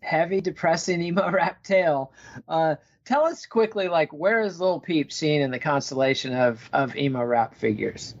[0.00, 2.12] heavy, depressing emo rap tale.
[2.48, 6.96] Uh, tell us quickly, like, where is Lil Peep seen in the constellation of, of
[6.96, 8.14] emo rap figures?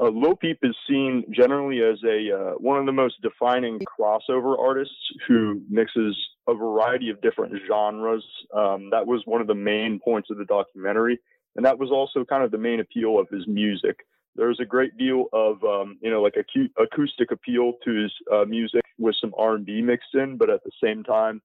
[0.00, 4.58] Uh, Lil Peep is seen generally as a uh, one of the most defining crossover
[4.58, 4.94] artists
[5.28, 6.16] who mixes
[6.48, 8.24] a variety of different genres.
[8.56, 11.20] Um, that was one of the main points of the documentary,
[11.56, 14.06] and that was also kind of the main appeal of his music.
[14.36, 18.82] There's a great deal of um, you know like acoustic appeal to his uh, music
[18.98, 21.42] with some R&B mixed in, but at the same time,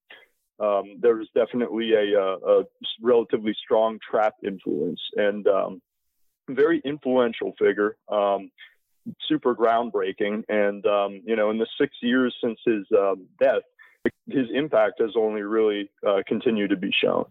[0.60, 2.64] um, there was definitely a, a, a,
[3.02, 5.82] relatively strong trap influence and um,
[6.50, 8.52] very influential figure, um,
[9.28, 10.44] super groundbreaking.
[10.48, 13.64] And, um, you know, in the six years since his um, death,
[14.28, 17.26] his impact has only really uh, continued to be shown.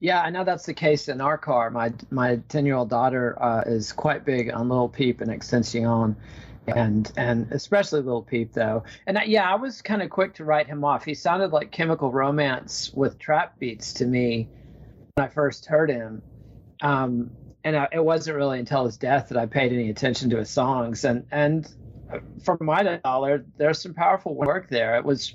[0.00, 1.70] Yeah, I know that's the case in our car.
[1.70, 6.16] My my ten year old daughter uh, is quite big on Little Peep and XXXTentacion,
[6.66, 8.84] and and especially Little Peep though.
[9.06, 11.04] And I, yeah, I was kind of quick to write him off.
[11.04, 14.48] He sounded like Chemical Romance with trap beats to me
[15.14, 16.22] when I first heard him.
[16.80, 17.32] Um,
[17.62, 20.48] and I, it wasn't really until his death that I paid any attention to his
[20.48, 21.04] songs.
[21.04, 21.70] And and
[22.42, 24.96] for my dollar, there's some powerful work there.
[24.96, 25.34] It was,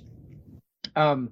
[0.95, 1.31] um,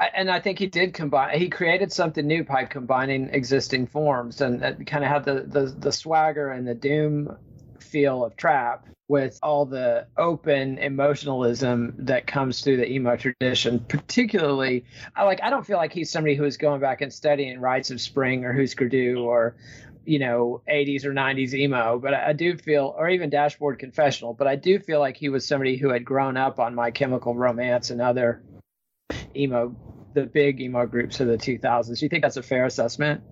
[0.00, 1.38] and I think he did combine.
[1.38, 5.66] He created something new by combining existing forms, and it kind of had the, the
[5.78, 7.36] the swagger and the doom
[7.78, 13.78] feel of trap with all the open emotionalism that comes through the emo tradition.
[13.88, 17.60] Particularly, I like I don't feel like he's somebody who is going back and studying
[17.60, 19.56] Rites of Spring or Husker Du or
[20.06, 24.46] you know 80s or 90s emo but I, do feel or even dashboard confessional but
[24.46, 27.88] i do feel like he was somebody who had grown up on my chemical romance
[27.88, 28.42] and other
[29.36, 29.74] emo
[30.14, 33.22] the big emo groups of the 2000s do you think that's a fair assessment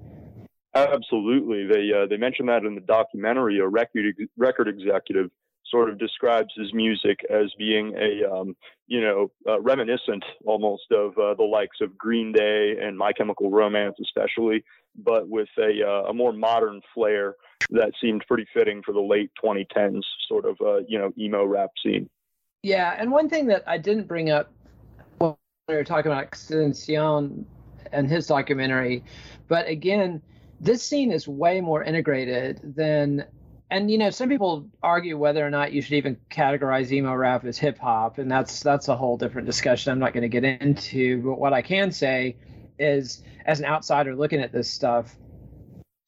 [0.75, 5.31] absolutely they uh, they mentioned that in the documentary a record record executive
[5.72, 8.54] sort of describes his music as being a, um,
[8.87, 13.50] you know, uh, reminiscent almost of uh, the likes of Green Day and My Chemical
[13.50, 14.62] Romance, especially.
[14.94, 17.37] but with a, uh, a more modern flair
[17.70, 21.70] that seemed pretty fitting for the late 2010s sort of uh, you know emo rap
[21.82, 22.08] scene.
[22.62, 24.52] Yeah, and one thing that I didn't bring up
[25.69, 27.44] we were talking about XXXTentacion
[27.93, 29.05] and his documentary,
[29.47, 30.20] but again,
[30.61, 33.25] this scene is way more integrated than
[33.70, 37.44] and you know some people argue whether or not you should even categorize emo rap
[37.44, 39.93] as hip hop and that's that's a whole different discussion.
[39.93, 42.37] I'm not going to get into but what i can say
[42.79, 45.17] is as an outsider looking at this stuff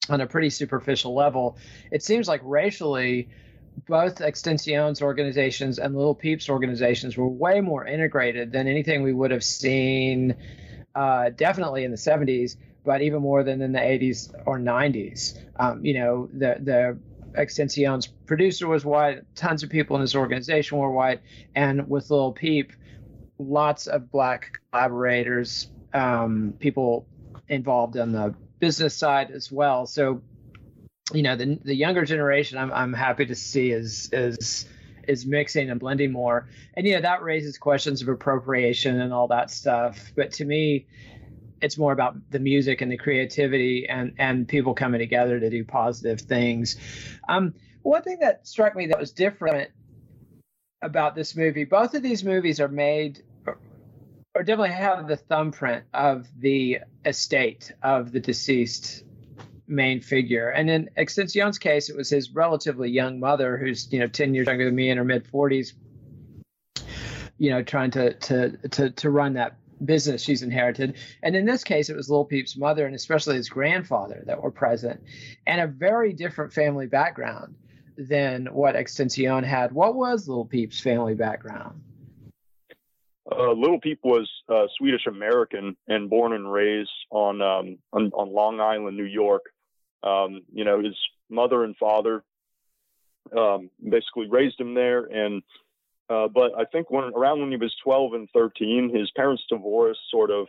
[0.09, 1.57] on a pretty superficial level
[1.91, 3.29] it seems like racially
[3.87, 9.31] both XXXTentacion's organizations and little peeps organizations were way more integrated than anything we would
[9.31, 10.35] have seen
[10.95, 12.55] uh, definitely in the 70s
[12.85, 16.97] but even more than in the 80s or 90s um, you know the the
[18.25, 21.21] producer was white, tons of people in his organization were white,
[21.53, 22.71] and with Little Peep,
[23.37, 27.07] lots of black collaborators, um, people
[27.47, 29.85] involved on the business side as well.
[29.85, 30.21] So,
[31.13, 34.65] you know, the the younger generation, I'm I'm happy to see is is
[35.07, 39.27] is mixing and blending more, and you know that raises questions of appropriation and all
[39.27, 40.11] that stuff.
[40.15, 40.87] But to me,
[41.61, 45.63] it's more about the music and the creativity and and people coming together to do
[45.63, 46.77] positive things.
[47.29, 47.53] Um,
[47.83, 49.69] one thing that struck me that was different
[50.81, 53.23] about this movie, both of these movies are made
[54.35, 59.03] or definitely have the thumbprint of the estate of the deceased
[59.67, 60.49] main figure.
[60.49, 64.47] And in XXXTentacion's case, it was his relatively young mother, who's you know ten years
[64.47, 65.73] younger than me in her mid forties.
[67.37, 70.95] You know, trying to to to to run that business she's inherited.
[71.21, 74.51] And in this case, it was Lil Peep's mother and especially his grandfather that were
[74.51, 75.01] present,
[75.45, 77.55] and a very different family background
[77.97, 79.71] than what XXXTentacion had.
[79.71, 81.81] What was Lil Peep's family background?
[83.31, 88.31] Uh, Little Peep was uh, Swedish American and born and raised on, um, on, on
[88.31, 89.45] Long Island, New York.
[90.05, 90.95] Um, you know, his
[91.29, 92.23] mother and father
[93.35, 95.41] um, basically raised him there, and
[96.09, 99.97] uh, but I think when around when he was 12 and 13, his parents' divorce
[100.11, 100.47] sort of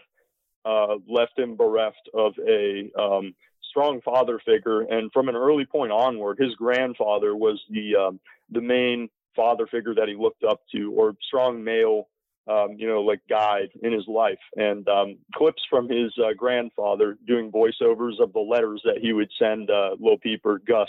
[0.65, 3.35] uh, left him bereft of a um,
[3.71, 4.83] strong father figure.
[4.83, 8.21] And from an early point onward, his grandfather was the um,
[8.51, 12.09] the main father figure that he looked up to, or strong male,
[12.49, 14.39] um, you know, like guide in his life.
[14.57, 19.31] And um, clips from his uh, grandfather doing voiceovers of the letters that he would
[19.39, 20.89] send uh, Lil Peep or Gus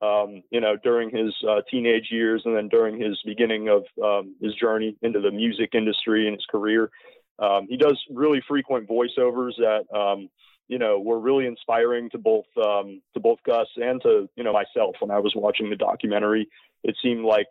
[0.00, 4.34] um, you know, during his uh, teenage years and then during his beginning of um,
[4.40, 6.90] his journey into the music industry and his career.
[7.38, 10.28] Um, he does really frequent voiceovers that, um,
[10.68, 14.96] you know, were really inspiring to both to both Gus and to you know myself
[15.00, 16.48] when I was watching the documentary.
[16.84, 17.48] It seemed like,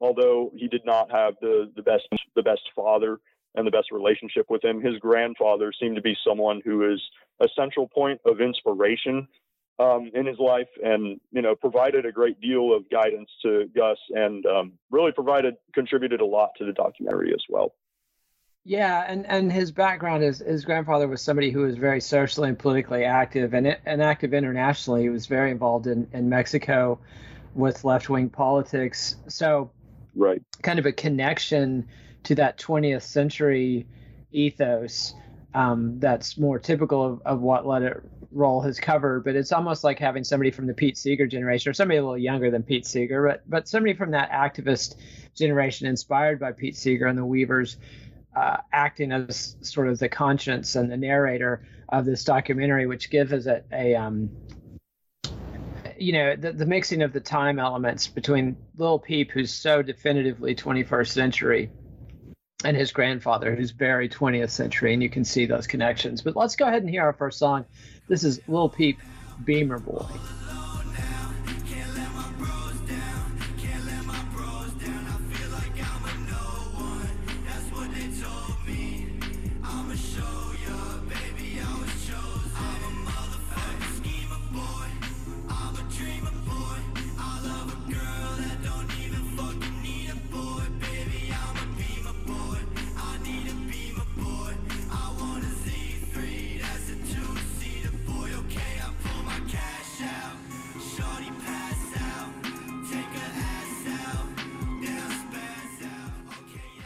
[0.00, 3.18] although he did not have the the best the best father
[3.54, 7.02] and the best relationship with him, his grandfather seemed to be someone who is
[7.40, 9.26] a central point of inspiration
[9.78, 13.98] um, in his life and you know provided a great deal of guidance to gus
[14.10, 17.74] and um, really provided contributed a lot to the documentary as well.
[18.64, 22.58] Yeah and and his background is his grandfather was somebody who was very socially and
[22.58, 25.02] politically active and, and active internationally.
[25.02, 26.98] He was very involved in, in mexico
[27.54, 29.16] with left-wing politics.
[29.28, 29.70] So
[30.18, 30.42] right.
[30.62, 31.86] kind of a connection
[32.24, 33.86] to that 20th century
[34.32, 35.14] ethos
[35.54, 39.82] um, that's more typical of, of what Let It Roll has covered, but it's almost
[39.82, 42.86] like having somebody from the Pete Seeger generation or somebody a little younger than Pete
[42.86, 44.96] Seeger, but but somebody from that activist
[45.34, 47.78] generation inspired by Pete Seeger and the Weavers
[48.36, 53.32] uh, acting as sort of the conscience and the narrator of this documentary, which gives
[53.32, 54.30] us a, a um,
[55.98, 60.54] you know, the, the mixing of the time elements between Lil Peep, who's so definitively
[60.54, 61.70] 21st century,
[62.64, 66.22] and his grandfather, who's very 20th century, and you can see those connections.
[66.22, 67.64] But let's go ahead and hear our first song.
[68.08, 68.98] This is Lil Peep,
[69.44, 70.06] Beamer Boy.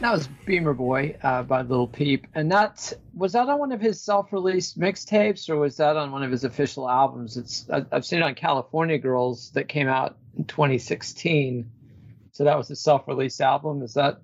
[0.03, 3.79] That was Beamer Boy uh, by Lil Peep, and that was that on one of
[3.79, 7.37] his self-released mixtapes, or was that on one of his official albums?
[7.37, 11.71] It's I, have seen it on California Girls that came out in 2016,
[12.33, 13.81] so that was a self-released album.
[13.81, 14.19] Is that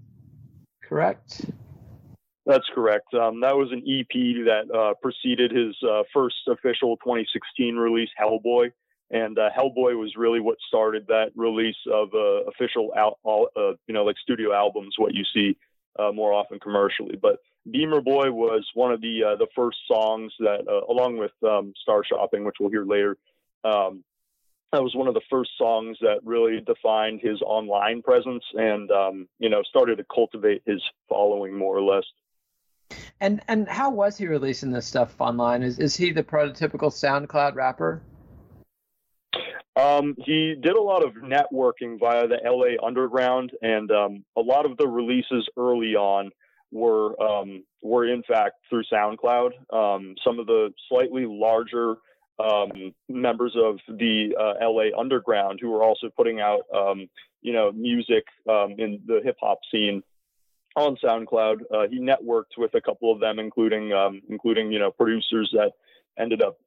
[0.84, 1.46] correct?
[2.46, 3.14] That's correct.
[3.14, 8.74] Um, that was an EP that uh, preceded his uh, first official 2016 release, Hellboy.
[9.12, 13.94] And uh, Hellboy was really what started that release of uh, official, al- uh, you
[13.94, 15.58] know, like studio albums, what you see
[16.00, 17.18] uh, more often commercially.
[17.22, 17.40] But
[17.70, 22.46] Beamer Boy was one of the the first songs that, along with um, Star Shopping,
[22.46, 23.18] which we'll hear later,
[23.64, 24.04] um,
[24.72, 29.28] that was one of the first songs that really defined his online presence and um,
[29.40, 32.06] you know started to cultivate his following more or less
[33.22, 35.64] and and how was he releasing this stuff online?
[35.64, 38.02] Is is he the prototypical SoundCloud rapper?
[39.80, 44.66] Um, he did a lot of networking via the LA Underground, and um, a lot
[44.66, 46.32] of the releases early on
[46.72, 49.52] were um, were in fact through SoundCloud.
[49.72, 51.96] Um, some of the slightly larger
[52.40, 57.08] um, members of the uh, LA Underground who were also putting out, um,
[57.42, 60.04] you know, music in the hip hop scene
[60.76, 61.62] on SoundCloud.
[61.74, 63.94] Uh, he networked with a couple of them, including
[64.30, 65.72] including you know producers that
[66.18, 66.58] ended up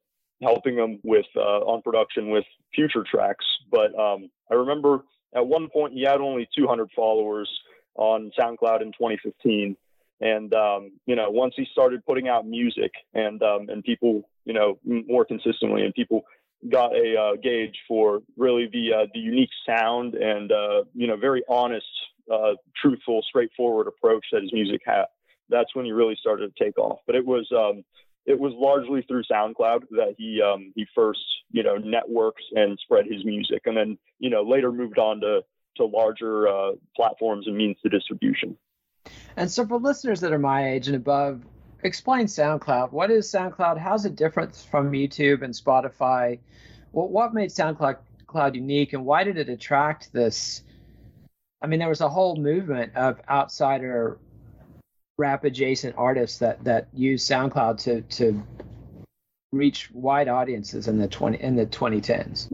[0.43, 2.45] helping him with uh, on production with
[2.75, 3.45] future tracks.
[3.71, 5.03] But um, I remember
[5.35, 7.49] at one point he had only 200 followers
[7.95, 9.75] on SoundCloud in 2015.
[10.21, 14.53] And um, you know, once he started putting out music and um, and people, you
[14.53, 16.23] know, more consistently, and people
[16.69, 21.17] got a uh, gauge for really the uh, the unique sound and uh, you know
[21.17, 21.85] very honest
[22.31, 25.05] uh, truthful, straightforward approach that his music had.
[25.49, 26.99] That's when he really started to take off.
[27.05, 27.83] But it was um,
[28.25, 33.05] it was largely through SoundCloud that he um, he first you know networks and spread
[33.05, 35.41] his music, and then you know later moved on to
[35.77, 38.57] to larger uh, platforms and means to distribution.
[39.35, 41.43] And so for listeners that are my age and above,
[41.83, 42.91] explain SoundCloud.
[42.91, 43.77] What is SoundCloud?
[43.77, 46.39] How's it different from YouTube and Spotify?
[46.91, 50.63] What what made SoundCloud Cloud unique, and why did it attract this
[51.63, 54.19] I mean, there was a whole movement of outsider
[55.17, 58.43] rap adjacent artists that that used SoundCloud to to
[59.51, 62.51] reach wide audiences in the twenty in the 2010s.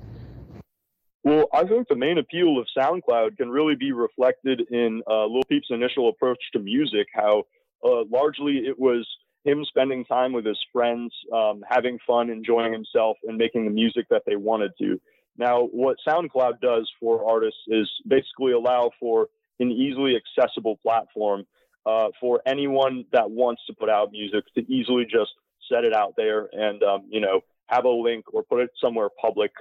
[1.24, 5.44] Well, I think the main appeal of SoundCloud can really be reflected in uh, Lil
[5.50, 7.08] Peep's initial approach to music.
[7.14, 7.44] How
[7.86, 9.08] uh, largely it was
[9.44, 14.06] him spending time with his friends, um, having fun, enjoying himself, and making the music
[14.10, 15.00] that they wanted to.
[15.38, 19.28] Now, what SoundCloud does for artists is basically allow for
[19.60, 21.46] an easily accessible platform
[21.90, 25.32] uh, for anyone that wants to put out music to easily just
[25.72, 29.10] set it out there and um, you know have a link or put it somewhere
[29.22, 29.52] public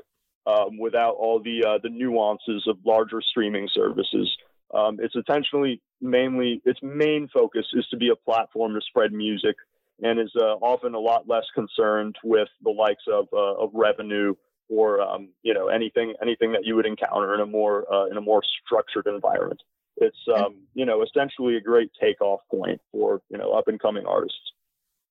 [0.47, 4.31] um, without all the uh, the nuances of larger streaming services.
[4.75, 9.57] Um, it's intentionally mainly its main focus is to be a platform to spread music
[10.03, 14.35] and is uh, often a lot less concerned with the likes of, uh, of revenue
[14.69, 18.17] or um, you know anything anything that you would encounter in a more uh, in
[18.19, 19.63] a more structured environment.
[20.01, 24.07] It's um, you know essentially a great takeoff point for you know up and coming
[24.07, 24.53] artists.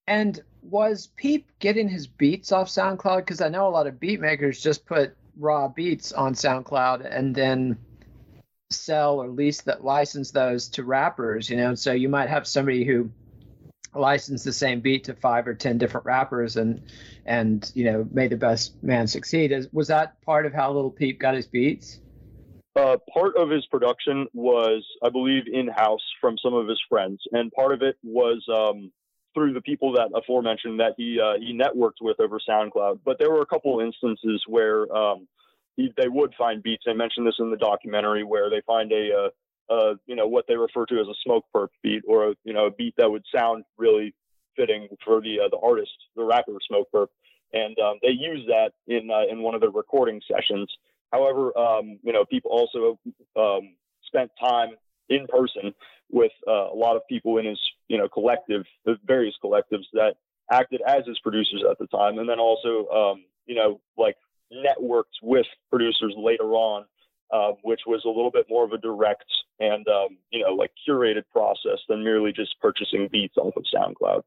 [0.08, 3.18] And was Peep getting his beats off SoundCloud?
[3.18, 7.36] Because I know a lot of beat makers just put raw beats on SoundCloud and
[7.36, 7.78] then
[8.70, 11.50] sell or lease that license those to rappers.
[11.50, 13.12] You know, so you might have somebody who
[13.94, 16.82] license the same beat to five or ten different rappers and
[17.26, 19.54] and you know made the best man succeed.
[19.74, 22.00] Was that part of how Little Peep got his beats?
[22.78, 27.20] Uh, part of his production was, I believe, in house from some of his friends,
[27.32, 28.92] and part of it was um,
[29.34, 33.00] through the people that aforementioned that he uh, he networked with over SoundCloud.
[33.04, 35.28] But there were a couple instances where um,
[35.76, 36.84] he, they would find beats.
[36.88, 39.30] I mentioned this in the documentary where they find a,
[39.70, 42.68] uh, you know, what they refer to as a Smokepurpp beat or a, you know,
[42.68, 44.14] a beat that would sound really
[44.56, 47.08] fitting for the uh, the artist, the rapper Smokepurpp,
[47.54, 50.70] and um, they use that in uh, in one of the recording sessions.
[51.12, 53.00] However, um, you know, people also
[53.36, 54.70] um, spent time
[55.10, 55.74] in person
[56.10, 60.16] with uh, a lot of people in his you know collective, the various collectives that
[60.52, 64.16] acted as his producers at the time, and then also um, you know like
[64.52, 66.86] networked with producers later on
[67.32, 69.26] uh, which was a little bit more of a direct
[69.60, 74.22] and um, you know like curated process than merely just purchasing beats off of SoundCloud.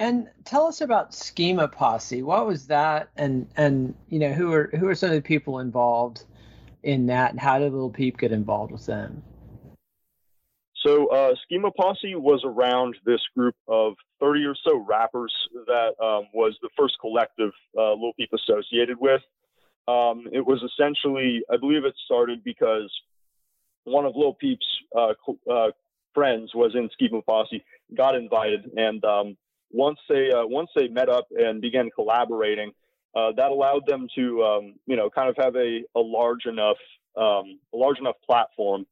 [0.00, 2.22] And tell us about Schema Posse.
[2.22, 3.10] What was that?
[3.18, 6.24] And and you know who are who are some of the people involved
[6.82, 9.22] in that, and how did Lil Peep get involved with them?
[10.74, 15.34] So uh, Schema Posse was around this group of 30 or so rappers
[15.66, 19.20] that um, was the first collective uh, Lil Peep associated with.
[19.86, 22.90] Um, it was essentially, I believe it started because
[23.84, 24.66] one of Lil Peep's
[24.96, 25.12] uh,
[25.52, 25.72] uh,
[26.14, 27.62] friends was in Schema Posse,
[27.94, 29.36] got invited, and um,
[29.70, 32.72] once they uh, once they met up and began collaborating,
[33.14, 36.78] uh, that allowed them to um, you know kind of have a, a large enough
[37.16, 38.86] um, a large enough platform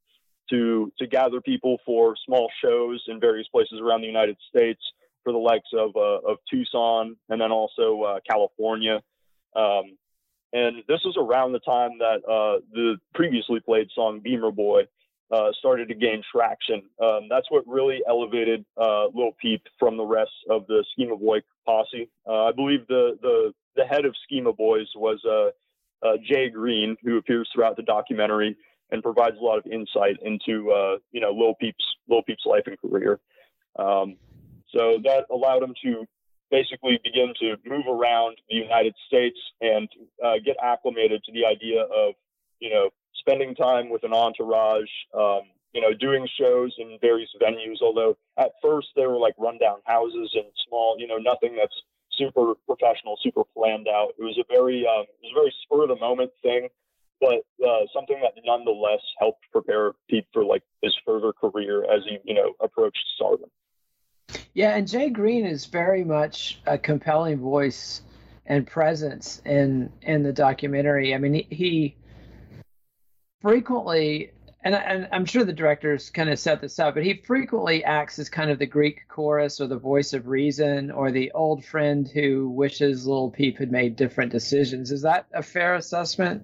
[0.49, 4.81] to to gather people for small shows in various places around the United States
[5.23, 9.01] for the likes of uh, of Tucson and then also uh, California.
[9.55, 9.97] Um,
[10.51, 14.83] and this was around the time that uh, the previously played song Beamer Boy
[15.31, 16.81] uh, started to gain traction.
[17.01, 21.41] Um, that's what really elevated uh, Lil Peep from the rest of the Schema Boy
[21.65, 22.09] posse.
[22.27, 26.97] Uh, I believe the, the the head of Schema Boys was uh, uh, Jay Green,
[27.03, 28.57] who appears throughout the documentary
[28.91, 32.63] and provides a lot of insight into uh, you know Lil Peep's Lil Peep's life
[32.65, 33.19] and career.
[33.77, 34.17] Um,
[34.75, 36.05] so that allowed him to
[36.51, 39.87] basically begin to move around the United States and
[40.43, 42.15] get acclimated to the idea of
[42.59, 42.89] you know
[43.19, 45.41] spending time with an entourage, um,
[45.73, 47.81] you know, doing shows in various venues.
[47.81, 51.75] Although at first they were like rundown houses and small, you know, nothing that's
[52.13, 54.09] super professional, super planned out.
[54.17, 56.69] It was a very, um, it was a very spur of the moment thing,
[57.21, 62.17] but uh, something that nonetheless helped prepare Pete for like his further career as he,
[62.23, 63.49] you know, approached stardom.
[64.53, 68.01] Yeah, and Jay Green is very much a compelling voice
[68.45, 71.13] and presence in in the documentary.
[71.13, 71.95] I mean, he, he
[73.41, 74.31] frequently,
[74.63, 78.19] and, and I'm sure the directors kind of set this up, but he frequently acts
[78.19, 82.07] as kind of the Greek chorus or the voice of reason or the old friend
[82.07, 84.91] who wishes Little Peep had made different decisions.
[84.91, 86.43] Is that a fair assessment?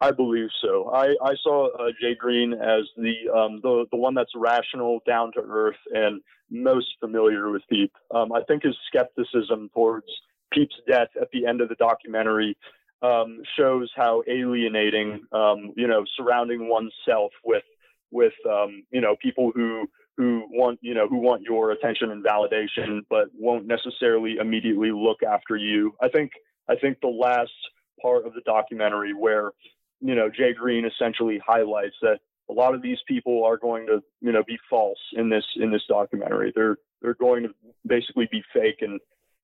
[0.00, 0.90] I believe so.
[0.92, 5.32] I, I saw uh, Jay Green as the um, the the one that's rational, down
[5.32, 7.90] to earth, and most familiar with Peep.
[8.14, 10.06] Um, I think his skepticism towards
[10.52, 12.58] Peep's death at the end of the documentary
[13.02, 17.64] um, shows how alienating, um, you know, surrounding oneself with
[18.10, 22.24] with um, you know people who who want you know who want your attention and
[22.24, 25.94] validation, but won't necessarily immediately look after you.
[26.00, 26.32] I think
[26.68, 27.52] I think the last
[28.00, 29.52] part of the documentary where
[30.00, 34.02] you know Jay Green essentially highlights that a lot of these people are going to
[34.20, 36.52] you know be false in this in this documentary.
[36.54, 37.50] They're they're going to
[37.86, 39.00] basically be fake and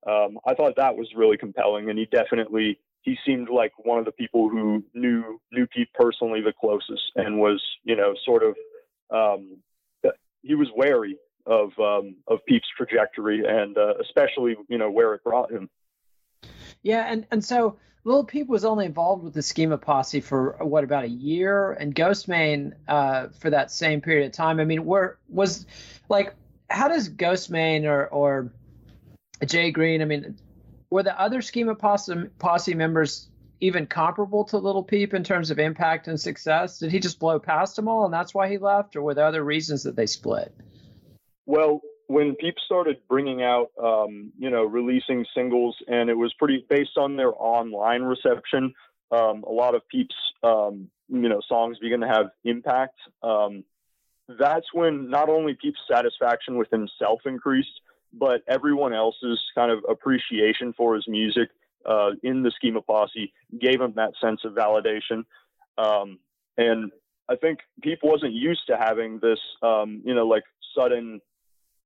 [0.07, 4.05] um, I thought that was really compelling, and he definitely he seemed like one of
[4.05, 8.57] the people who knew knew Pete personally the closest and was you know sort of
[9.11, 9.59] um,
[10.43, 15.25] he was wary of um, of Pete's trajectory and uh, especially you know where it
[15.25, 15.69] brought him.
[16.83, 20.85] Yeah, and and so Little Peep was only involved with the Schema Posse for what
[20.85, 24.61] about a year, and Ghostemane uh, for that same period of time.
[24.61, 25.67] I mean, where was
[26.09, 26.35] like
[26.69, 28.53] how does Ghostemane or or
[29.47, 30.03] Jay Green?
[30.03, 30.37] I mean,
[30.92, 35.59] were the other Schema Posse, Posse members even comparable to Little Peep in terms of
[35.59, 36.78] impact and success?
[36.78, 39.24] Did he just blow past them all and that's why he left, or were there
[39.24, 40.55] other reasons that they split?
[41.46, 46.66] Well, when Peep started bringing out, um, you know, releasing singles, and it was pretty
[46.68, 48.74] based on their online reception.
[49.11, 52.98] Um, a lot of Peep's, um, you know, songs began to have impact.
[53.22, 53.64] Um,
[54.28, 57.81] that's when not only Peep's satisfaction with himself increased,
[58.12, 61.48] but everyone else's kind of appreciation for his music
[61.88, 65.25] uh, in the Schema Posse gave him that sense of validation.
[65.79, 66.18] Um,
[66.57, 66.92] and
[67.29, 70.44] I think people wasn't used to having this, um, you know, like
[70.79, 71.20] sudden,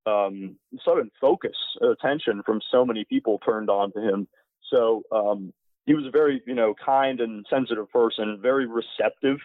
[0.07, 4.29] um, sudden focus, attention from so many people turned on to him.
[4.73, 5.53] So um,
[5.87, 9.39] he was a very, you know, kind and sensitive person, very receptive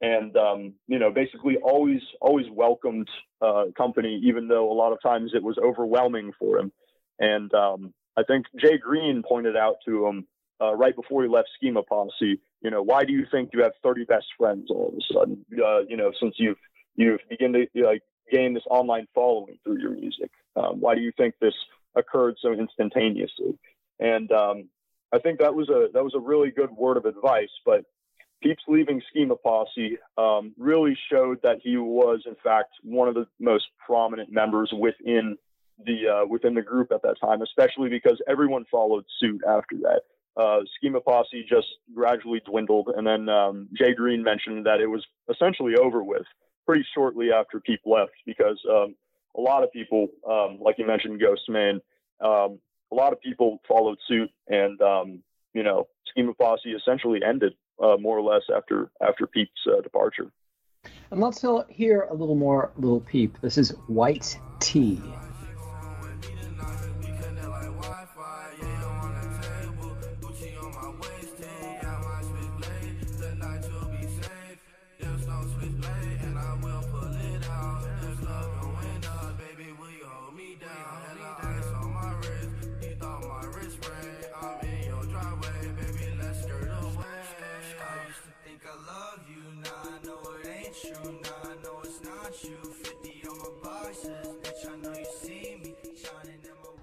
[0.00, 3.08] and um, you know basically always always welcomed
[3.40, 6.72] uh, company even though a lot of times it was overwhelming for him.
[7.18, 10.26] And um, i think jay green pointed out to him
[10.60, 13.72] uh, right before he left schema posse you know why do you think you have
[13.82, 16.58] 30 best friends all of a sudden uh, you know since you've
[16.96, 20.30] you've begun to gain this online following through your music?
[20.56, 21.54] Um, why do you think this
[21.94, 23.58] occurred so instantaneously?
[24.00, 24.68] And um,
[25.12, 27.84] i think that was a that was a really good word of advice but
[28.42, 33.26] Peeps leaving Schema Posse um, really showed that he was, in fact, one of the
[33.40, 35.36] most prominent members within
[35.84, 40.02] the uh, within the group at that time, especially because everyone followed suit after that.
[40.36, 45.04] Uh, Schema Posse just gradually dwindled, and then um, Jay Green mentioned that it was
[45.30, 46.26] essentially over with
[46.66, 48.94] pretty shortly after Peep left because um,
[49.36, 51.80] a lot of people, um, like you mentioned, Ghostemane,
[52.20, 52.58] um,
[52.92, 55.22] a lot of people followed suit, and um,
[55.54, 60.30] you know, Schema Posse essentially ended uh, more or less after after Peep's uh, departure.
[61.10, 63.40] And let's hear a little more Little Peep.
[63.40, 65.00] This is White Tea.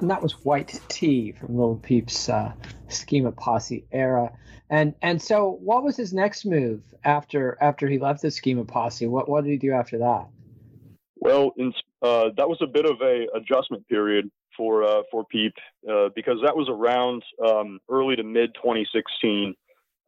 [0.03, 2.51] And that was White Tea from Little Peep's uh,
[2.89, 4.33] Schema Posse era.
[4.69, 9.07] And and so, what was his next move after after he left the Schema Posse?
[9.07, 10.27] What what did he do after that?
[11.15, 15.53] Well, in, uh, that was a bit of a adjustment period for uh, for Peep
[15.89, 19.55] uh, because that was around um, early to mid 2016.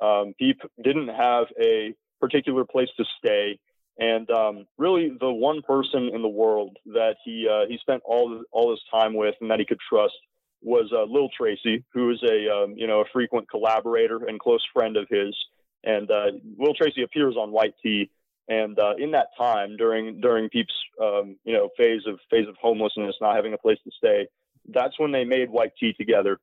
[0.02, 3.60] Um, Peep didn't have a particular place to stay,
[3.98, 8.44] and um, really the one person in the world that he uh, he spent all
[8.52, 10.16] all his time with and that he could trust
[10.62, 14.66] was uh, Lil Tracy, who is a um, you know a frequent collaborator and close
[14.74, 15.36] friend of his.
[15.84, 18.10] And uh, Lil Tracy appears on White Tea,
[18.50, 22.56] and uh, in that time during during Peep's um, you know phase of phase of
[22.62, 24.28] homelessness, not having a place to stay,
[24.70, 26.40] that's when they made White Tea together.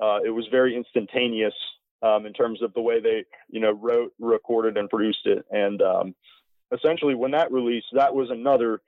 [0.00, 1.54] Uh, it was very instantaneous
[2.02, 5.44] um, in terms of the way they you know wrote, recorded, and produced it.
[5.50, 6.14] And um,
[6.72, 8.80] essentially, when that released, that was another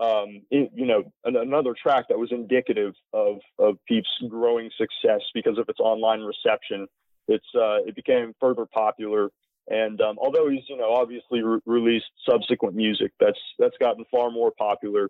[0.00, 5.58] um, you know, an, another track that was indicative of of Peep's growing success because
[5.58, 6.88] of its online reception.
[7.28, 9.30] It's uh, it became further popular,
[9.68, 14.30] and um, although he's you know obviously re- released subsequent music that's that's gotten far
[14.30, 15.08] more popular,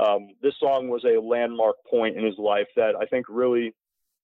[0.00, 3.74] um, this song was a landmark point in his life that I think really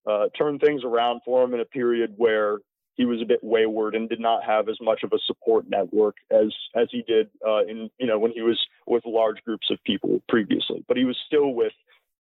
[0.09, 2.59] uh, turned things around for him in a period where
[2.99, 6.17] he was a bit wayward and did not have as much of a support network
[6.31, 9.83] as as he did uh, in you know when he was with large groups of
[9.85, 10.85] people previously.
[10.87, 11.73] But he was still with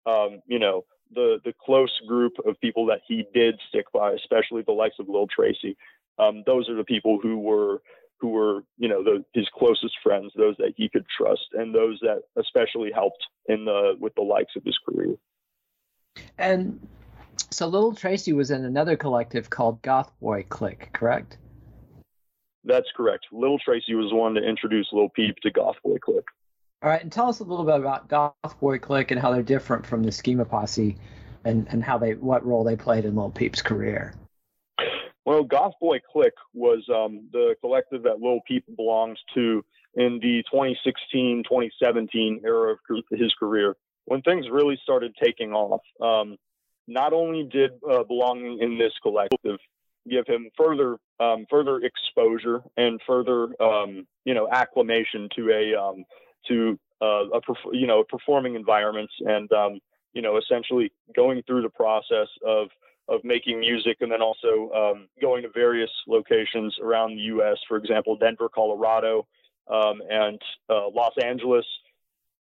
[0.06, 4.62] um, you know the the close group of people that he did stick by, especially
[4.62, 5.76] the likes of Lil Tracy.
[6.20, 7.82] Um, those are the people who were
[8.20, 12.00] who were you know the, his closest friends, those that he could trust, and those
[12.04, 15.16] that especially helped in the with the likes of his career.
[16.38, 16.80] And
[17.49, 21.38] so Little Tracy was in another collective called Goth Boy Clique, correct?
[22.63, 23.27] That's correct.
[23.31, 26.25] Little Tracy was the one to introduce Lil Peep to Goth Boy Clique.
[26.83, 29.41] All right, and tell us a little bit about Goth Boy Clique and how they're
[29.41, 30.97] different from the Schema Posse,
[31.45, 34.13] and and how they what role they played in Lil Peep's career.
[35.25, 39.63] Well, Goth Boy Clique was um, the collective that Lil Peep belongs to
[39.95, 42.79] in the 2016-2017 era of
[43.12, 45.81] his career, when things really started taking off.
[46.01, 46.38] Um,
[46.88, 49.60] not only did uh, belonging in this collective
[50.10, 56.06] give him further um, further exposure and further um, you know acclimation to a um,
[56.47, 57.41] to uh, a
[57.73, 59.80] you know performing environments and um,
[60.13, 62.69] you know essentially going through the process of
[63.10, 67.58] of making music and then also um, going to various locations around the U.S.
[67.67, 69.26] For example, Denver, Colorado,
[69.69, 71.65] um, and uh, Los Angeles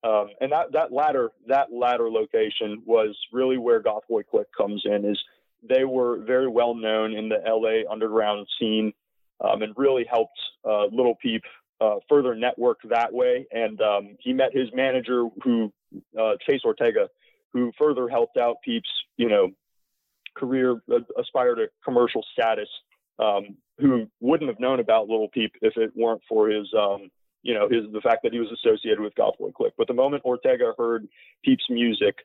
[0.05, 4.83] um, and that, that latter that latter location was really where Goth Boy Clique comes
[4.85, 5.05] in.
[5.05, 5.19] Is
[5.67, 8.93] they were very well known in the LA underground scene,
[9.41, 10.39] um, and really helped
[10.69, 11.43] uh, Little Peep
[11.81, 13.47] uh, further network that way.
[13.51, 15.73] And um, he met his manager, who
[16.21, 17.09] uh, Chase Ortega,
[17.55, 19.53] who further helped out Peep's you know
[20.37, 22.69] career uh, aspire to commercial status.
[23.19, 27.11] Um, who wouldn't have known about Little Peep if it weren't for his um,
[27.45, 29.75] you know, his the fact that he was associated with Goth Boy Clique.
[29.79, 31.07] But the moment Ortega heard
[31.45, 32.17] Peep's music,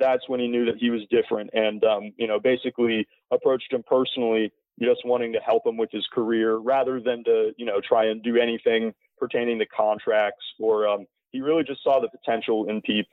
[0.00, 3.84] that's when he knew that he was different, and um, you know, basically approached him
[3.86, 8.06] personally, just wanting to help him with his career, rather than to you know try
[8.06, 10.44] and do anything pertaining to contracts.
[10.58, 13.06] Or um, he really just saw the potential in Peep.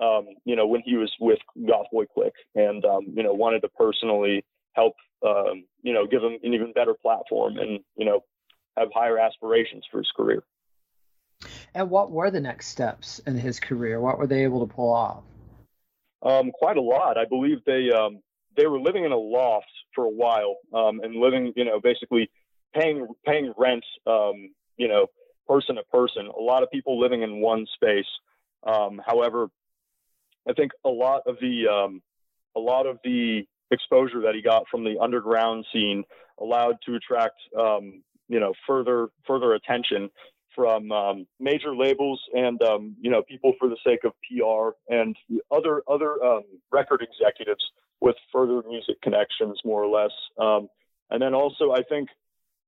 [0.00, 3.60] Um, you know, when he was with Goth Boy Clique, and um, you know, wanted
[3.62, 4.44] to personally
[4.74, 4.94] help,
[5.26, 8.20] um, you know, give him an even better platform, and you know,
[8.76, 10.44] have higher aspirations for his career.
[11.74, 14.00] And what were the next steps in his career?
[14.00, 15.22] What were they able to pull off?
[16.22, 17.16] Um, quite a lot.
[17.16, 18.20] I believe they um,
[18.56, 22.30] they were living in a loft for a while um, and living, you know, basically
[22.74, 25.06] paying paying rent, um, you know,
[25.46, 26.26] person to person.
[26.26, 28.08] A lot of people living in one space.
[28.64, 29.48] Um, however,
[30.48, 32.02] I think a lot of the um,
[32.56, 36.02] a lot of the exposure that he got from the underground scene
[36.40, 40.10] allowed to attract you know further further attention
[40.54, 45.16] from um, major labels and um, you know people for the sake of PR and
[45.50, 47.64] other other um, record executives
[48.00, 50.12] with further music connections, more or less.
[50.38, 50.68] Um,
[51.10, 52.08] and then also, I think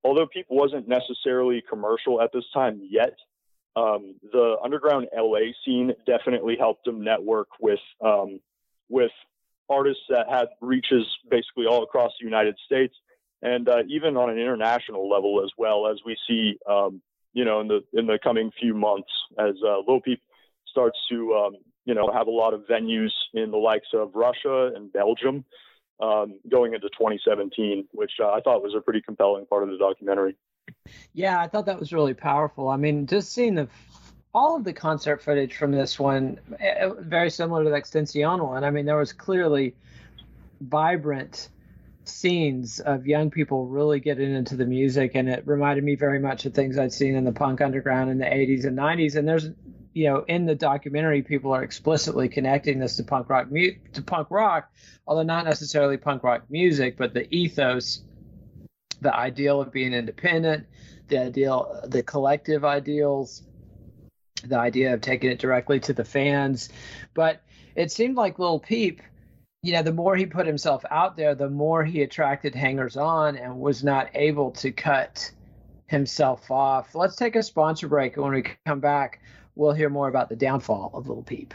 [0.05, 3.15] although people wasn't necessarily commercial at this time yet,
[3.77, 8.41] um, the underground LA scene definitely helped him network with um,
[8.89, 9.13] with
[9.69, 12.95] artists that had reaches basically all across the United States
[13.43, 17.61] and uh, even on an international level as well as we see um, you know,
[17.61, 19.83] in the in the coming few months as uh,
[20.67, 24.73] starts to, um, you know, have a lot of venues in the likes of Russia
[24.75, 25.45] and Belgium
[26.01, 29.79] um, going into 2017, which uh, I thought was a pretty compelling part of the
[29.79, 30.37] documentary.
[31.13, 32.69] Yeah, I thought that was really powerful.
[32.69, 33.69] I mean, just seeing the
[34.35, 38.65] all of the concert footage from this one eh, very similar to the XXXTentacion one.
[38.65, 39.75] I mean, there was clearly
[40.61, 41.51] vibrant
[42.05, 46.47] scenes of young people really getting into the music, and it reminded me very much
[46.47, 49.17] of things I'd seen in the punk underground in the 80s and 90s.
[49.17, 49.51] And there's,
[49.93, 54.03] you know, in the documentary, people are explicitly connecting this to punk rock mu- to
[54.03, 54.71] punk rock,
[55.07, 58.03] although not necessarily punk rock music, but the ethos,
[59.01, 60.67] the ideal of being independent,
[61.09, 63.43] the ideal, the collective ideals,
[64.45, 66.69] the idea of taking it directly to the fans.
[67.15, 67.43] But
[67.75, 69.03] it seemed like Lil Peep
[69.63, 73.37] you know, the more he put himself out there, the more he attracted hangers on
[73.37, 75.31] and was not able to cut
[75.87, 76.97] himself off.
[76.97, 78.17] Let's take a sponsor break.
[78.17, 79.21] When we come back,
[79.55, 81.55] we'll hear more about the downfall of Little Peep.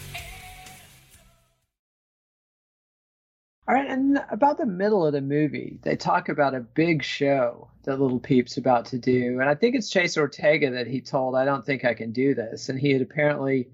[3.71, 7.69] All right, and about the middle of the movie, they talk about a big show
[7.83, 9.39] that Little Peep's about to do.
[9.39, 12.35] And I think it's Chase Ortega that he told, I don't think I can do
[12.35, 12.67] this.
[12.67, 13.69] And he had apparently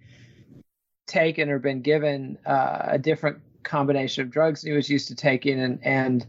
[1.07, 5.60] taken or been given uh, a different combination of drugs he was used to taking.
[5.60, 6.27] And, and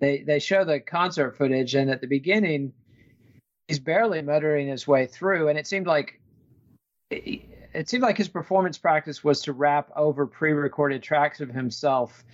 [0.00, 1.76] they, they show the concert footage.
[1.76, 2.72] And at the beginning,
[3.68, 5.46] he's barely muttering his way through.
[5.46, 6.20] And it seemed like.
[7.08, 12.24] It seemed like his performance practice was to rap over pre-recorded tracks of himself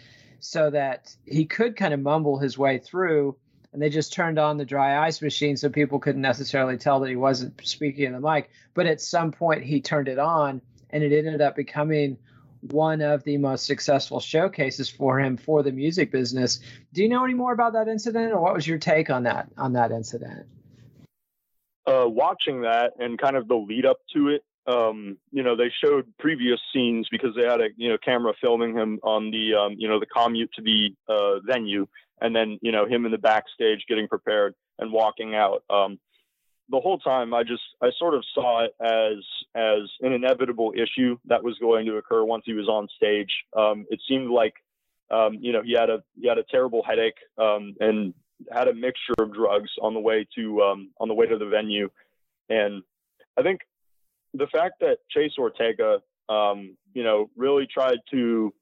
[0.42, 3.36] so that he could kind of mumble his way through.
[3.72, 7.08] And they just turned on the dry ice machine so people couldn't necessarily tell that
[7.08, 8.50] he wasn't speaking in the mic.
[8.74, 12.18] But at some point, he turned it on, and it ended up becoming
[12.70, 16.60] one of the most successful showcases for him for the music business.
[16.92, 19.48] Do you know any more about that incident, or what was your take on that
[19.56, 20.46] on that incident?
[21.86, 25.72] Uh, watching that and kind of the lead up to it, um, you know, they
[25.84, 29.74] showed previous scenes because they had a you know camera filming him on the um,
[29.76, 31.86] you know the commute to the uh, venue,
[32.20, 35.64] and then you know him in the backstage getting prepared and walking out.
[35.68, 35.98] Um,
[36.70, 39.24] the whole time I just I sort of saw it as
[39.56, 43.32] as an inevitable issue that was going to occur once he was on stage.
[43.56, 44.54] Um, it seemed like
[45.10, 48.14] um, you know he had a he had a terrible headache um, and
[48.52, 51.90] had a mixture of drugs on the way to on the way to the venue,
[52.48, 52.84] and
[53.36, 53.60] I think
[54.34, 58.52] the fact that Chase Ortega um, you know really tried to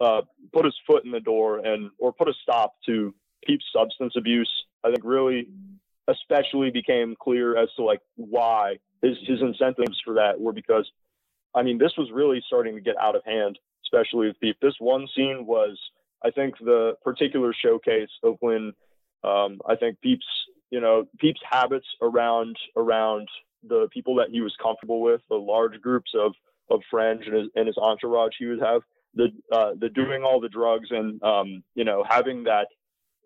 [0.00, 0.22] uh,
[0.52, 3.14] put his foot in the door and or put a stop to
[3.46, 4.50] Peep's substance abuse,
[4.82, 5.48] I think really
[6.08, 10.90] especially became clear as to like why his his incentives for that were because
[11.54, 14.56] I mean this was really starting to get out of hand, especially with Peep.
[14.60, 15.78] This one scene was
[16.24, 18.72] I think the particular showcase of when
[19.22, 20.26] um, I think Peep's
[20.70, 23.28] you know Peep's habits around around
[23.68, 26.32] the people that he was comfortable with, the large groups of
[26.70, 28.80] of friends and his, and his entourage he would have,
[29.14, 32.68] the uh, the doing all the drugs and um, you know having that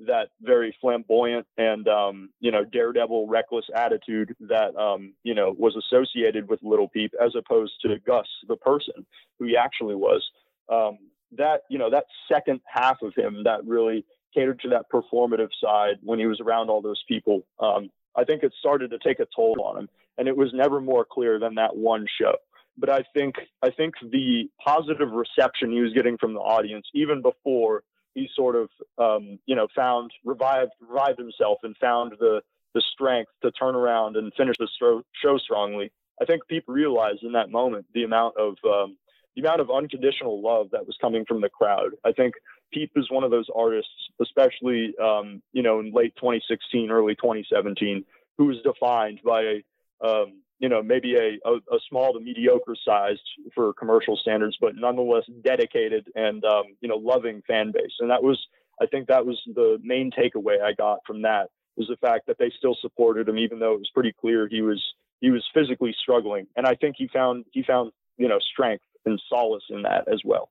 [0.07, 5.77] that very flamboyant and um, you know daredevil reckless attitude that um, you know was
[5.77, 9.07] associated with little peep as opposed to gus the person
[9.39, 10.25] who he actually was
[10.69, 10.99] um,
[11.37, 15.97] that you know that second half of him that really catered to that performative side
[16.03, 19.27] when he was around all those people um, i think it started to take a
[19.35, 22.35] toll on him and it was never more clear than that one show
[22.77, 27.23] but i think i think the positive reception he was getting from the audience even
[27.23, 27.83] before
[28.19, 32.41] he sort of um, you know found revived revived himself and found the
[32.75, 35.91] the strength to turn around and finish the show strongly.
[36.21, 38.97] I think people realized in that moment the amount of um,
[39.35, 41.91] the amount of unconditional love that was coming from the crowd.
[42.05, 42.35] I think
[42.73, 48.05] Peep is one of those artists, especially um, you know in late 2016, early 2017,
[48.37, 49.63] who was defined by
[50.01, 53.23] um, you know, maybe a, a, a, small to mediocre sized
[53.55, 57.93] for commercial standards, but nonetheless dedicated and, um, you know, loving fan base.
[58.01, 58.39] And that was,
[58.81, 62.39] I think that was the main takeaway I got from that was the fact that
[62.39, 64.83] they still supported him, even though it was pretty clear he was,
[65.21, 66.47] he was physically struggling.
[66.57, 70.21] And I think he found, he found, you know, strength and solace in that as
[70.25, 70.51] well.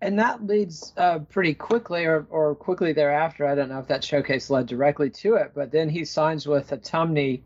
[0.00, 3.46] And that leads uh, pretty quickly, or, or quickly thereafter.
[3.46, 6.70] I don't know if that showcase led directly to it, but then he signs with
[6.70, 7.42] Autumnity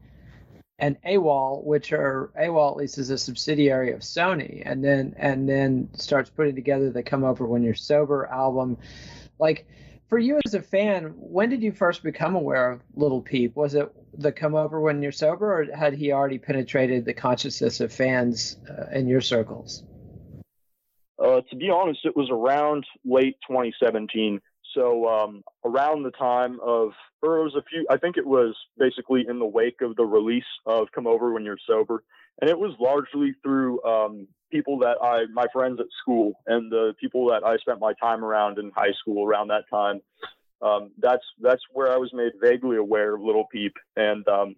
[0.80, 5.48] and AWAL, which are AWAL at least is a subsidiary of Sony, and then and
[5.48, 8.78] then starts putting together the Come Over When You're Sober album.
[9.38, 9.66] Like
[10.08, 13.54] for you as a fan, when did you first become aware of Little Peep?
[13.54, 17.80] Was it the Come Over When You're Sober, or had he already penetrated the consciousness
[17.80, 19.84] of fans uh, in your circles?
[21.22, 24.40] Uh, to be honest, it was around late 2017.
[24.74, 28.54] So um, around the time of, or it was a few, I think it was
[28.78, 32.02] basically in the wake of the release of Come Over When You're Sober,
[32.40, 36.94] and it was largely through um, people that I, my friends at school, and the
[37.00, 40.00] people that I spent my time around in high school around that time.
[40.62, 44.56] Um, that's that's where I was made vaguely aware of Little Peep, and um,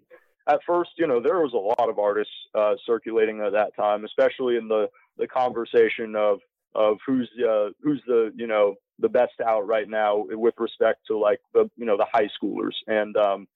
[0.48, 4.04] at first, you know, there was a lot of artists uh, circulating at that time,
[4.04, 6.40] especially in the the conversation of
[6.74, 11.18] of who's uh, who's the you know the best out right now with respect to
[11.18, 13.46] like the you know the high schoolers and um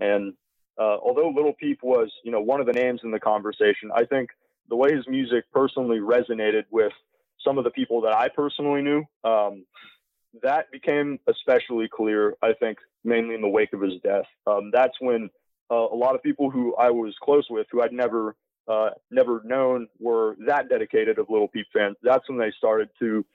[0.00, 0.34] and
[0.78, 4.04] uh, although Little Peep was you know one of the names in the conversation, I
[4.04, 4.30] think
[4.68, 6.92] the way his music personally resonated with
[7.44, 9.66] some of the people that I personally knew, um,
[10.42, 12.36] that became especially clear.
[12.42, 14.24] I think mainly in the wake of his death.
[14.46, 15.28] Um, that's when
[15.70, 18.34] uh, a lot of people who I was close with, who I'd never
[18.68, 21.96] uh, never known were that dedicated of Little Peep fans.
[22.02, 23.26] That's when they started to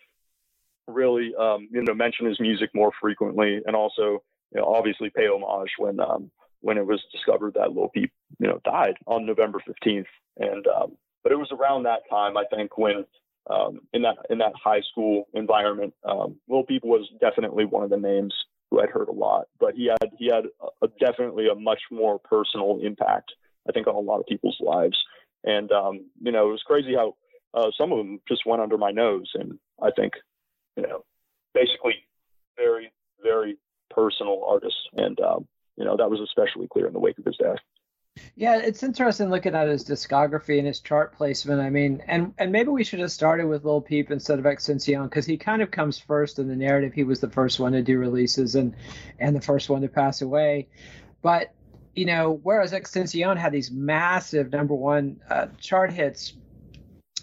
[0.88, 4.24] really um, you know mention his music more frequently, and also
[4.54, 8.48] you know, obviously pay homage when um, when it was discovered that Lil Peep you
[8.48, 10.06] know died on November 15th.
[10.38, 13.06] And um, but it was around that time I think when
[13.50, 17.90] um, in that in that high school environment, um, Lil Peep was definitely one of
[17.90, 18.34] the names
[18.70, 19.48] who I'd heard a lot.
[19.60, 20.46] But he had he had
[20.82, 23.32] a, definitely a much more personal impact
[23.68, 24.98] I think on a lot of people's lives.
[25.44, 27.16] And um, you know it was crazy how
[27.54, 30.14] uh, some of them just went under my nose, and I think
[30.78, 31.04] you know,
[31.54, 31.96] basically
[32.56, 33.58] very, very
[33.90, 34.78] personal artist.
[34.96, 37.58] And, um, you know, that was especially clear in the wake of his death.
[38.36, 41.62] Yeah, it's interesting looking at his discography and his chart placement.
[41.62, 45.04] I mean, and and maybe we should have started with Lil Peep instead of XXXTentacion
[45.04, 46.94] because he kind of comes first in the narrative.
[46.94, 48.76] He was the first one to do releases and
[49.20, 50.68] and the first one to pass away.
[51.22, 51.54] But
[51.96, 56.34] you know, whereas XXXTentacion had these massive number one uh, chart hits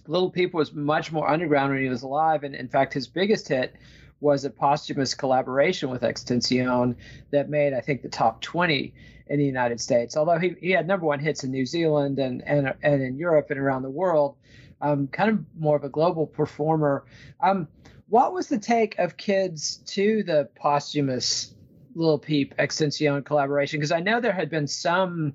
[0.07, 3.49] Little Peep was much more underground when he was alive, and in fact, his biggest
[3.49, 3.75] hit
[4.21, 6.97] was a posthumous collaboration with XXXTentacion
[7.31, 8.95] that made, I think, the top 20
[9.27, 10.17] in the United States.
[10.17, 13.51] Although he, he had number one hits in New Zealand and and, and in Europe
[13.51, 14.37] and around the world,
[14.81, 17.05] um, kind of more of a global performer.
[17.41, 17.69] Um,
[18.09, 21.55] what was the take of kids to the posthumous
[21.95, 23.81] Little Peep XXXTentacion collaboration?
[23.81, 25.35] Because I know there had been some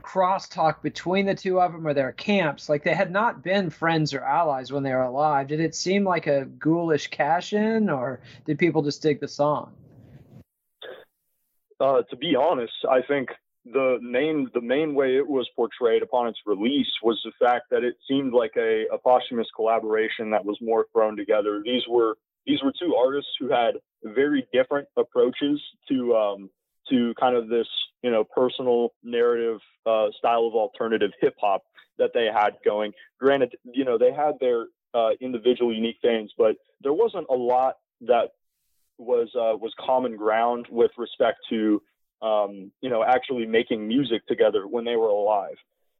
[0.00, 2.68] crosstalk between the two of them or their camps.
[2.68, 5.48] Like they had not been friends or allies when they were alive.
[5.48, 9.72] Did it seem like a ghoulish cash in, or did people just dig the song?
[11.80, 13.30] Uh, to be honest, I think
[13.64, 17.84] the main the main way it was portrayed upon its release was the fact that
[17.84, 21.62] it seemed like a, a posthumous collaboration that was more thrown together.
[21.64, 26.50] These were these were two artists who had very different approaches to um,
[26.90, 27.66] to kind of this
[28.02, 31.62] you know personal narrative uh, style of alternative hip hop
[31.98, 32.92] that they had going.
[33.18, 37.76] Granted, you know they had their uh, individual unique things, but there wasn't a lot
[38.02, 38.30] that
[38.98, 41.82] was uh, was common ground with respect to
[42.22, 45.56] um, you know actually making music together when they were alive.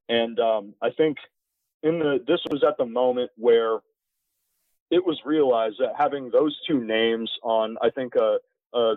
[0.09, 1.18] And um, I think
[1.82, 3.78] in the this was at the moment where
[4.91, 8.38] it was realized that having those two names on I think a,
[8.74, 8.95] a,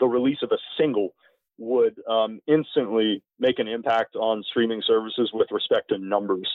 [0.00, 1.14] the release of a single
[1.58, 6.48] would um, instantly make an impact on streaming services with respect to numbers.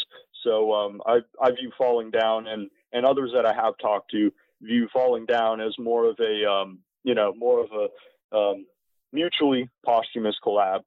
[0.44, 4.32] So um, I, I view Falling Down and, and others that I have talked to
[4.62, 8.66] view Falling Down as more of a, um, you know, more of a um,
[9.12, 10.82] mutually posthumous collab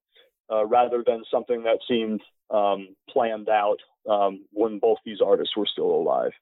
[0.51, 3.79] uh, rather than something that seemed um, planned out
[4.09, 6.33] um, when both these artists were still alive.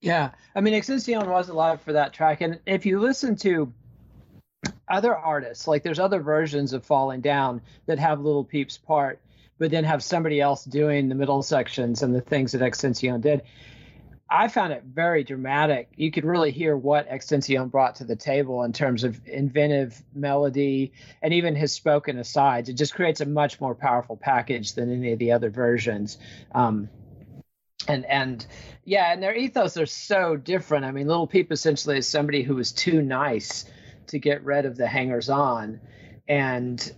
[0.00, 0.30] Yeah.
[0.54, 2.40] I mean, XXXTentacion was alive for that track.
[2.40, 3.72] And if you listen to
[4.88, 9.20] other artists, like there's other versions of Falling Down that have Little Peep's part,
[9.58, 13.42] but then have somebody else doing the middle sections and the things that XXXTentacion did.
[14.28, 15.88] I found it very dramatic.
[15.96, 20.92] You could really hear what XXXTentacion brought to the table in terms of inventive melody
[21.22, 22.68] and even his spoken asides.
[22.68, 26.18] It just creates a much more powerful package than any of the other versions.
[26.52, 26.88] Um,
[27.88, 28.44] and and
[28.84, 30.86] yeah, and their ethos are so different.
[30.86, 33.64] I mean, Little Peep essentially is somebody who was too nice
[34.08, 35.80] to get rid of the hangers on
[36.28, 36.92] and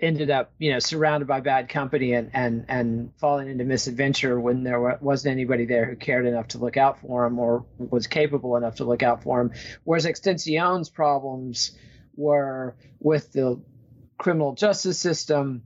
[0.00, 4.64] ended up you know surrounded by bad company and and and falling into misadventure when
[4.64, 8.56] there wasn't anybody there who cared enough to look out for him or was capable
[8.56, 9.52] enough to look out for him
[9.84, 11.78] whereas XXXTentacion's problems
[12.16, 13.60] were with the
[14.18, 15.62] criminal justice system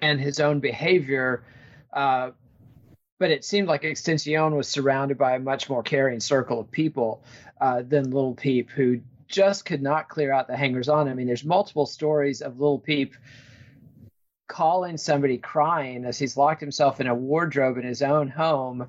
[0.00, 1.44] and his own behavior
[1.92, 2.30] uh,
[3.18, 7.22] but it seemed like XXXTentacion was surrounded by a much more caring circle of people
[7.62, 11.08] uh, than Little Peep, who just could not clear out the hangers on.
[11.08, 13.14] I mean, there's multiple stories of Little Peep
[14.48, 18.88] calling somebody crying as he's locked himself in a wardrobe in his own home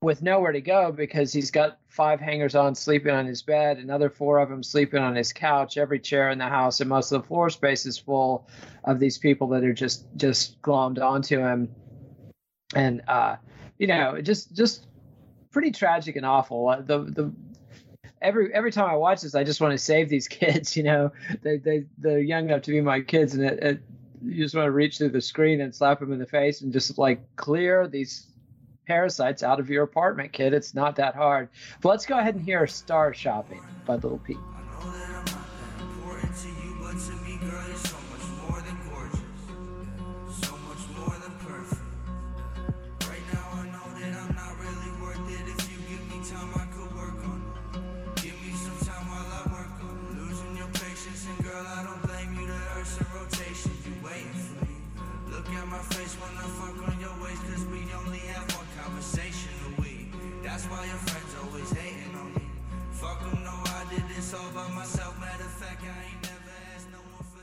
[0.00, 4.08] with nowhere to go because he's got five hangers on sleeping on his bed, another
[4.08, 7.20] four of them sleeping on his couch, every chair in the house, and most of
[7.20, 8.46] the floor space is full
[8.84, 11.74] of these people that are just just glommed onto him.
[12.76, 13.36] And uh,
[13.78, 14.86] you know, just just
[15.50, 16.68] pretty tragic and awful.
[16.86, 17.32] The the
[18.22, 20.76] every every time I watch this, I just want to save these kids.
[20.76, 21.12] You know,
[21.42, 23.80] they they they're young enough to be my kids, and it, it,
[24.22, 26.72] you just want to reach through the screen and slap them in the face and
[26.72, 28.26] just like clear these
[28.86, 30.54] parasites out of your apartment, kid.
[30.54, 31.48] It's not that hard.
[31.80, 34.38] But let's go ahead and hear "Star Shopping" by Little Peep.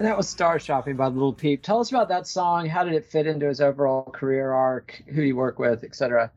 [0.06, 1.64] That was Star Shopping by Little Peep.
[1.64, 2.68] Tell us about that song.
[2.68, 5.02] How did it fit into his overall career arc?
[5.08, 6.32] Who do you work with, etc.?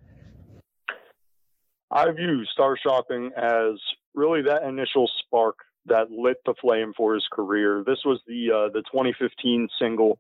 [1.91, 3.79] I view Star Shopping as
[4.15, 7.83] really that initial spark that lit the flame for his career.
[7.87, 10.19] This was the uh, the 2015 single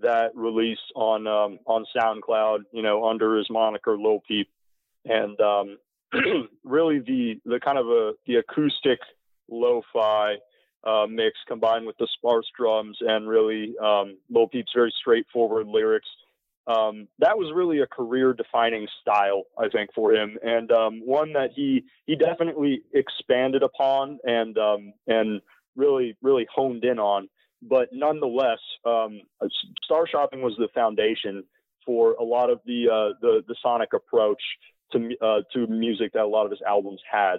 [0.00, 4.48] that released on um, on SoundCloud, you know, under his moniker Lil Peep,
[5.04, 5.78] and um,
[6.64, 8.98] really the the kind of a the acoustic
[9.50, 10.36] lo-fi
[10.84, 16.08] uh, mix combined with the sparse drums and really um, Lil Peep's very straightforward lyrics.
[16.66, 21.50] Um, that was really a career-defining style, I think, for him, and um, one that
[21.54, 25.40] he he definitely expanded upon and um, and
[25.76, 27.28] really really honed in on.
[27.62, 29.22] But nonetheless, um,
[29.82, 31.42] Star Shopping was the foundation
[31.86, 34.42] for a lot of the uh, the, the sonic approach
[34.92, 37.38] to uh, to music that a lot of his albums had.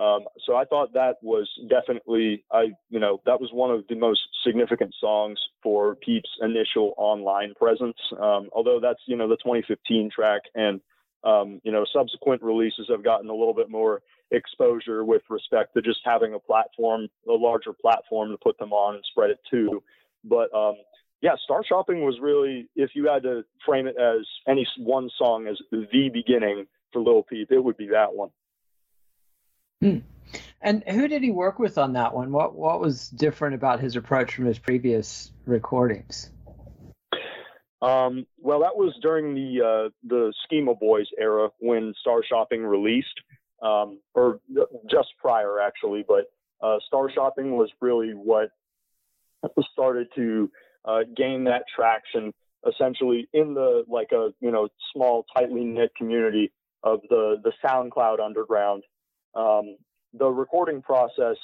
[0.00, 3.96] Um, so I thought that was definitely, I, you know, that was one of the
[3.96, 7.98] most significant songs for Peep's initial online presence.
[8.18, 10.80] Um, although that's, you know, the 2015 track and,
[11.22, 15.82] um, you know, subsequent releases have gotten a little bit more exposure with respect to
[15.82, 19.82] just having a platform, a larger platform to put them on and spread it to.
[20.24, 20.76] But um,
[21.20, 25.46] yeah, Star Shopping was really, if you had to frame it as any one song
[25.46, 28.30] as the beginning for Lil Peep, it would be that one.
[29.80, 29.98] Hmm.
[30.62, 32.32] And who did he work with on that one?
[32.32, 36.30] What what was different about his approach from his previous recordings?
[37.82, 43.20] Um, well, that was during the uh, the Schema Posse era when Star Shopping released,
[43.62, 44.40] um, or
[44.90, 46.04] just prior actually.
[46.06, 46.26] But
[46.62, 48.50] uh, Star Shopping was really what
[49.72, 50.50] started to
[50.84, 52.34] uh, gain that traction,
[52.68, 56.52] essentially in the like a you know small tightly knit community
[56.82, 58.82] of the the SoundCloud underground.
[59.34, 59.76] Um,
[60.12, 61.36] the recording process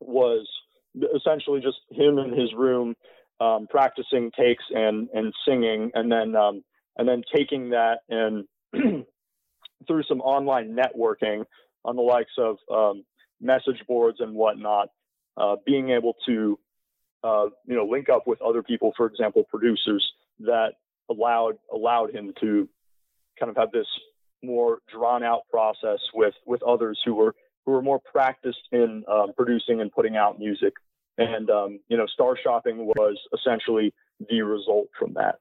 [0.00, 0.46] was
[1.16, 2.94] essentially just him in his room
[3.40, 6.64] um, practicing takes and and singing, and then um,
[6.96, 8.44] and then taking that and
[9.86, 11.44] through some online networking
[11.84, 13.04] on the likes of um,
[13.40, 14.88] message boards and whatnot,
[15.36, 16.58] uh, being able to
[17.22, 20.06] uh, you know link up with other people, for example, producers
[20.40, 20.72] that
[21.10, 22.68] allowed allowed him to
[23.38, 23.86] kind of have this
[24.42, 27.34] more drawn out process with with others who were
[27.66, 30.74] who were more practiced in um, producing and putting out music.
[31.18, 33.92] And um, you know, Star Shopping was essentially
[34.28, 35.38] the result from that.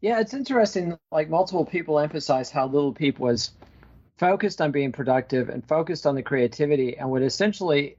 [0.00, 0.98] Yeah, it's interesting.
[1.12, 3.52] Like multiple people emphasize how Little Peep was
[4.18, 7.96] focused on being productive and focused on the creativity, and would essentially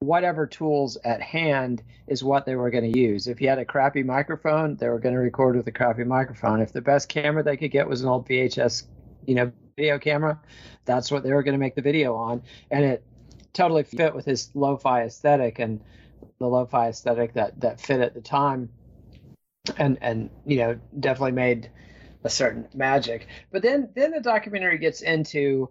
[0.00, 3.26] whatever tools at hand is what they were going to use.
[3.26, 6.60] If you had a crappy microphone, they were going to record with a crappy microphone.
[6.60, 8.84] If the best camera they could get was an old VHS,
[9.26, 10.40] you know, video camera,
[10.84, 13.04] that's what they were going to make the video on, and it
[13.52, 15.80] totally fit with his lo-fi aesthetic and
[16.38, 18.68] the lo-fi aesthetic that that fit at the time,
[19.76, 21.70] and and you know definitely made
[22.24, 23.26] a certain magic.
[23.50, 25.70] But then then the documentary gets into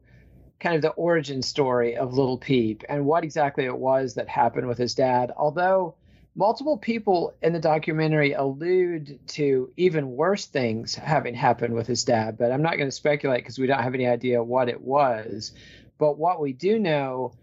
[0.60, 4.68] kind of the origin story of Little Peep and what exactly it was that happened
[4.68, 5.32] with his dad.
[5.36, 5.95] Although
[6.38, 12.38] multiple people in the documentary allude to even worse things having happened with his dad,
[12.38, 15.51] but I'm not going to speculate because we don't have any idea what it was.
[15.97, 17.33] But what we do know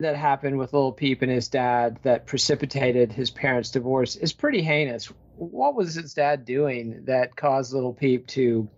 [0.00, 4.62] that happened with Little Peep and his dad that precipitated his parents' divorce is pretty
[4.62, 5.06] heinous.
[5.36, 8.68] What was his dad doing that caused Little Peep to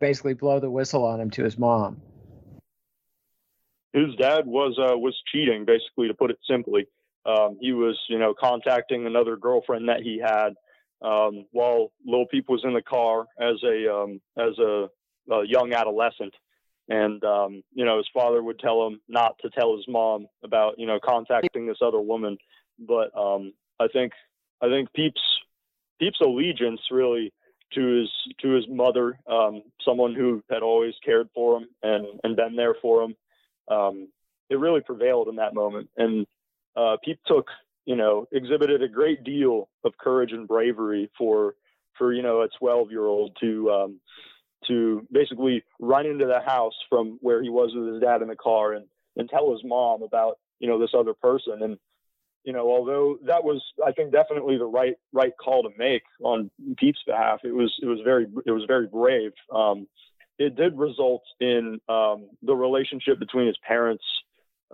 [0.00, 2.02] basically blow the whistle on him to his mom?
[3.92, 6.86] His dad was uh, was cheating, basically, to put it simply.
[7.26, 10.54] Um, he was, you know, contacting another girlfriend that he had
[11.02, 14.88] um, while Lil Peep was in the car as a um, as a,
[15.30, 16.34] a, young adolescent,
[16.88, 20.78] and um, you know his father would tell him not to tell his mom about
[20.78, 22.38] you know contacting this other woman.
[22.78, 24.12] But um, I think
[24.62, 25.20] I think Peep's
[26.00, 27.32] Peep's allegiance really
[27.74, 28.10] to his
[28.40, 32.74] to his mother, um, someone who had always cared for him and and been there
[32.80, 33.16] for him.
[34.48, 36.26] it really prevailed in that moment, and
[36.76, 36.96] uh,
[37.26, 37.46] took,
[37.84, 41.54] you know, exhibited a great deal of courage and bravery for,
[41.96, 44.00] for you know, a 12 year old to, um,
[44.68, 48.36] to basically run into the house from where he was with his dad in the
[48.36, 51.62] car and, and tell his mom about, you know, this other person.
[51.62, 51.78] And,
[52.44, 56.48] you know, although that was, I think, definitely the right right call to make on
[56.78, 59.32] Pete's behalf, it was it was very it was very brave.
[59.52, 59.88] Um,
[60.38, 64.04] it did result in um, the relationship between his parents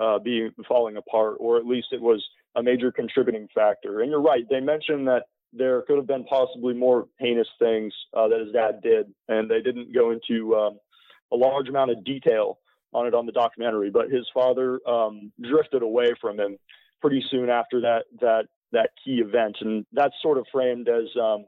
[0.01, 2.25] uh, being falling apart, or at least it was
[2.57, 4.01] a major contributing factor.
[4.01, 8.29] And you're right; they mentioned that there could have been possibly more heinous things uh,
[8.29, 10.79] that his dad did, and they didn't go into um,
[11.33, 12.59] a large amount of detail
[12.95, 13.91] on it on the documentary.
[13.91, 16.59] But his father um, drifted away from him
[17.01, 21.45] pretty soon after that that that key event, and that's sort of framed as um,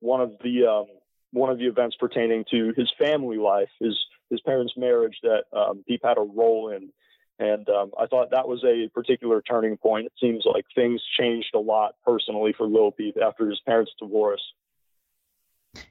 [0.00, 0.86] one of the um,
[1.32, 3.96] one of the events pertaining to his family life, his
[4.30, 6.90] his parents' marriage that um, Peep had a role in.
[7.38, 10.06] And um, I thought that was a particular turning point.
[10.06, 14.42] It seems like things changed a lot personally for Lil Peep after his parents' divorce.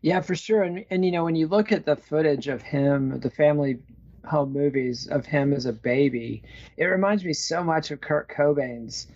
[0.02, 0.64] Yeah, for sure.
[0.64, 3.80] And, and you know, when you look at the footage of him, the family
[4.26, 6.44] home movies of him as a baby,
[6.76, 9.08] it reminds me so much of Kurt Cobain's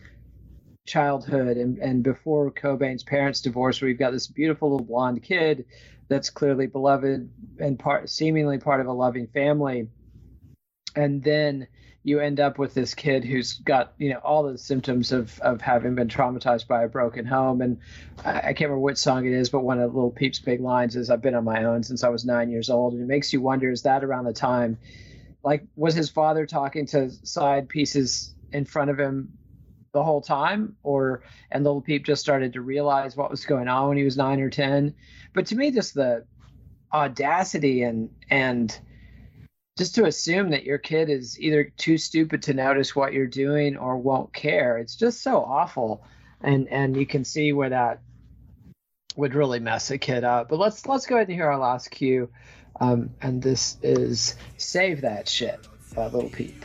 [0.87, 5.65] childhood and, and before Cobain's parents divorced, where you've got this beautiful little blonde kid
[6.07, 7.29] that's clearly beloved
[7.59, 9.87] and part seemingly part of a loving family.
[10.95, 11.67] And then
[12.03, 15.61] you end up with this kid who's got you know all the symptoms of of
[15.61, 17.61] having been traumatized by a broken home.
[17.61, 17.79] And
[18.25, 20.95] I, I, can't remember which song it is but one of little Peep's big lines
[20.95, 22.93] is i've been on my own since i was nine years old.
[22.93, 24.77] And it makes you wonder is that around the time
[25.43, 29.37] like was his father talking to side pieces in front of him
[29.91, 30.75] the whole time?
[30.83, 34.17] Or and little Peep just started to realize what was going on when he was
[34.17, 34.93] nine or ten?
[35.33, 36.25] But to me just the
[36.93, 38.77] audacity and and
[39.81, 43.77] just to assume that your kid is either too stupid to notice what you're doing
[43.77, 44.77] or won't care.
[44.77, 46.03] It's just so awful.
[46.39, 47.99] and and you can see where that
[49.15, 50.49] would really mess a kid up.
[50.49, 52.29] But let's let's go ahead and hear our last cue,
[52.79, 55.59] um, and this is "Save That Shit"
[55.95, 56.63] by Lil Peep.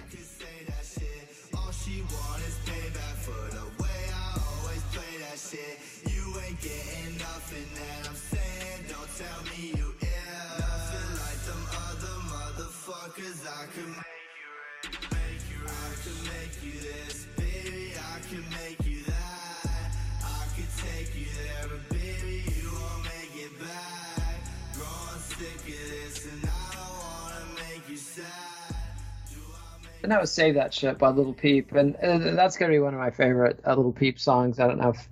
[30.06, 33.00] And that was "Save That Shit" by Little Peep, and that's gonna be one of
[33.00, 34.60] my favorite uh, Little Peep songs.
[34.60, 35.08] I don't know if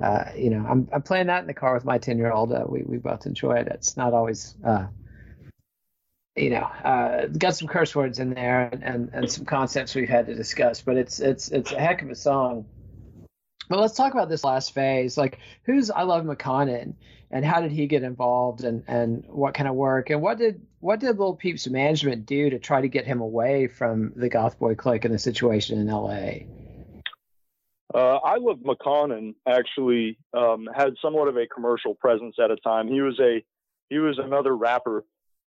[0.00, 2.52] uh, you know, I'm I'm playing that in the car with my ten year old.
[2.52, 3.66] Uh, we we both enjoy it.
[3.66, 4.86] It's not always, uh,
[6.36, 10.08] you know, uh, got some curse words in there and, and and some concepts we've
[10.08, 12.64] had to discuss, but it's it's it's a heck of a song.
[13.68, 15.18] But let's talk about this last phase.
[15.18, 16.94] Like, who's iLoveMakonnen,
[17.32, 20.64] and how did he get involved, and and what kind of work, and what did
[20.80, 25.04] what did Little Peep's management do to try to get him away from the GothBoiClique
[25.04, 26.46] and the situation in L.A.?
[27.92, 32.86] Uh, iLoveMakonnen actually um, had somewhat of a commercial presence at a time.
[32.86, 33.42] He was a
[33.88, 35.04] he was another rapper,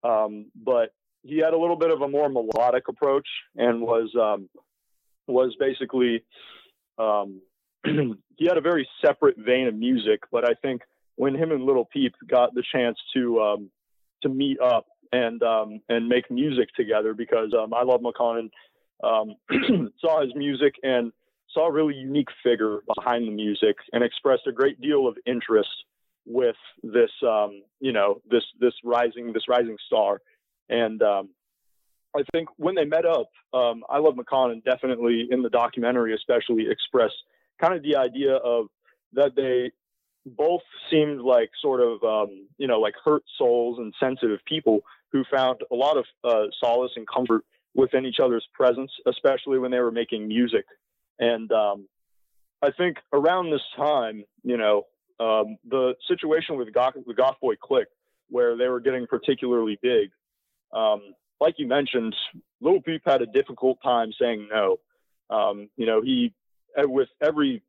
[0.05, 0.91] um, but
[1.23, 3.27] he had a little bit of a more melodic approach
[3.57, 4.49] and was um,
[5.27, 6.23] was basically
[6.97, 7.41] um,
[7.85, 10.21] he had a very separate vein of music.
[10.31, 10.83] But I think
[11.17, 13.71] when him and Little Peep got the chance to um,
[14.23, 18.51] to meet up and um, and make music together, because iLoveMakonnen
[20.01, 21.13] saw his music and
[21.53, 25.71] saw a really unique figure behind the music and expressed a great deal of interest
[26.27, 30.21] with this um, you know this this rising this rising star.
[30.69, 31.31] And um,
[32.15, 37.17] I think when they met up um, iLoveMakonnen definitely in the documentary especially expressed
[37.61, 38.67] kind of the idea of
[39.15, 39.71] that they
[40.27, 44.81] both seemed like sort of um, you know like hurt souls and sensitive people
[45.13, 47.45] who found a lot of uh, solace and comfort
[47.75, 50.65] within each other's presence especially when they were making music
[51.19, 51.89] and um,
[52.63, 54.87] I think around this time, you know,
[55.21, 57.87] um, the situation with Goth, the GothBoiClique,
[58.31, 60.11] where they were getting particularly big,
[60.73, 62.15] um, like you mentioned,
[62.61, 64.79] Lil Peep had a difficult time saying no.
[65.31, 66.35] Um, you know, he
[66.77, 67.63] with every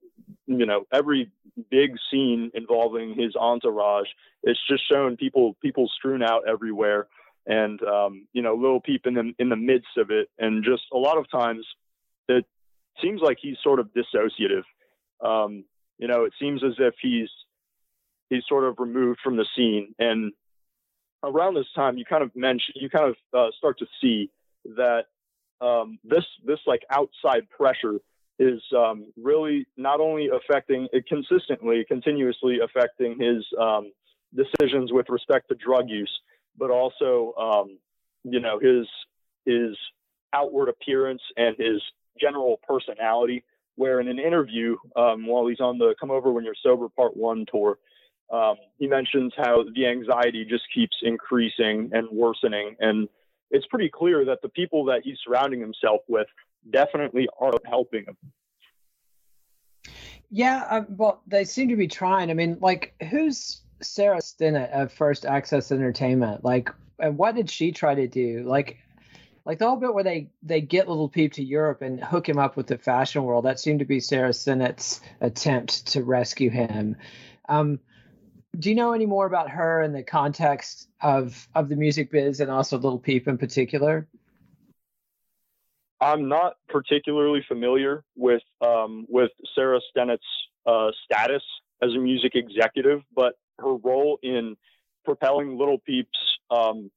[0.47, 1.31] you know every
[1.69, 4.07] big scene involving his entourage,
[4.43, 7.07] it's just shown people people strewn out everywhere,
[7.49, 10.83] and um, you know Lil Peep in the in the midst of it, and just
[10.93, 11.65] a lot of times
[12.29, 12.45] it
[13.01, 14.63] seems like he's sort of dissociative.
[15.21, 15.65] Um,
[15.97, 17.29] you know, it seems as if he's
[18.29, 19.95] he's sort of removed from the scene.
[19.97, 20.31] And
[21.23, 24.29] around this time, you kind of mention, you kind of uh, start to see
[24.65, 25.05] that
[25.59, 27.99] um, this this like outside pressure
[28.37, 33.91] is um, really not only affecting it consistently, continuously affecting his um,
[34.33, 36.11] decisions with respect to drug use,
[36.57, 37.77] but also um,
[38.23, 38.87] you know his
[39.45, 39.77] his
[40.33, 41.81] outward appearance and his
[42.19, 43.43] general personality.
[43.75, 47.15] Where in an interview, um, while he's on the Come Over When You're Sober Part
[47.15, 47.77] One tour,
[48.31, 52.75] um, he mentions how the anxiety just keeps increasing and worsening.
[52.79, 53.07] And
[53.51, 56.27] it's pretty clear that the people that he's surrounding himself with
[56.71, 58.17] definitely aren't helping him.
[60.29, 62.29] Yeah, um, well, they seem to be trying.
[62.29, 66.43] I mean, like, who's Sarah Stennett of First Access Entertainment?
[66.43, 66.69] Like,
[66.99, 68.43] and what did she try to do?
[68.45, 68.77] Like,
[69.45, 72.38] like the whole bit where they they get little peep to Europe and hook him
[72.38, 73.45] up with the fashion world.
[73.45, 76.97] That seemed to be Sarah Stennett's attempt to rescue him.
[77.47, 77.80] Um,
[78.57, 82.39] do you know any more about her in the context of of the music biz
[82.41, 84.07] and also Little Peep in particular?
[86.01, 90.21] I'm not particularly familiar with um, with Sarah Stennett's
[90.65, 91.43] uh, status
[91.82, 94.55] as a music executive, but her role in
[95.05, 96.10] propelling Little Peep's
[96.51, 96.91] um,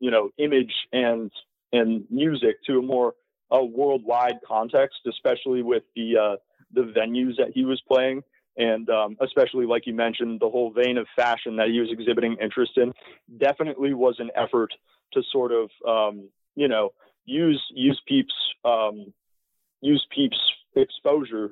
[0.00, 1.30] you know image and
[1.72, 3.14] and music to a more
[3.50, 6.36] a worldwide context, especially with the uh,
[6.72, 8.22] the venues that he was playing,
[8.56, 12.36] and um, especially like you mentioned, the whole vein of fashion that he was exhibiting
[12.40, 12.92] interest in,
[13.38, 14.72] definitely was an effort
[15.12, 16.90] to sort of um, you know
[17.24, 18.34] use use Peep's
[18.64, 19.12] um,
[19.80, 20.40] use Peep's
[20.74, 21.50] exposure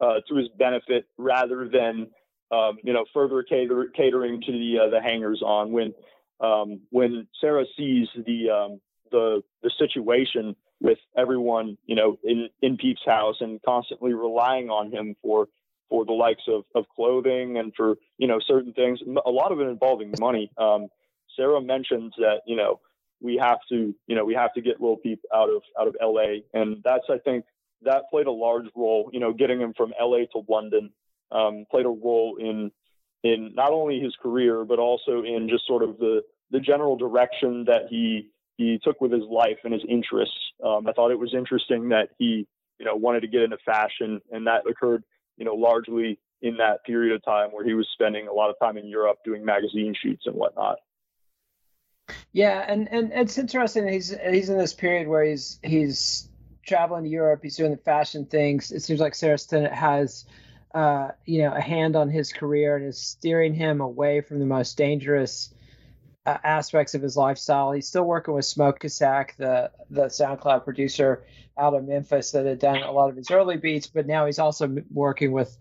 [0.00, 2.08] uh, to his benefit rather than
[2.50, 5.94] um, you know further cater, catering to the uh, the hangers on when
[6.40, 8.80] um, when Sarah sees the um,
[9.10, 14.90] the the situation with everyone, you know, in in Peep's house and constantly relying on
[14.90, 15.48] him for
[15.90, 19.00] for the likes of of clothing and for you know certain things.
[19.26, 20.50] A lot of it involving money.
[20.56, 20.88] Um,
[21.36, 22.80] Sarah mentions that you know
[23.20, 25.96] we have to you know we have to get Lil Peep out of out of
[26.00, 26.44] L.A.
[26.54, 27.44] and that's I think
[27.82, 29.10] that played a large role.
[29.12, 30.26] You know, getting him from L.A.
[30.26, 30.92] to London
[31.32, 32.70] um, played a role in
[33.24, 37.64] in not only his career but also in just sort of the the general direction
[37.66, 40.36] that he he took with his life and his interests.
[40.64, 42.46] Um, I thought it was interesting that he
[42.78, 45.04] you know wanted to get into fashion, and that occurred
[45.36, 48.56] you know largely in that period of time where he was spending a lot of
[48.60, 50.76] time in Europe doing magazine shoots and whatnot.
[52.32, 53.88] Yeah, and, and it's interesting.
[53.88, 56.28] He's he's in this period where he's he's
[56.66, 57.40] traveling to Europe.
[57.42, 58.70] He's doing the fashion things.
[58.70, 60.24] It seems like Sarah Stennett has
[60.74, 64.46] uh, you know, a hand on his career and is steering him away from the
[64.46, 65.54] most dangerous
[66.26, 67.72] uh, aspects of his lifestyle.
[67.72, 71.24] He's still working with Smokeasac, the the SoundCloud producer
[71.56, 74.38] out of Memphis that had done a lot of his early beats, but now he's
[74.38, 75.56] also working with,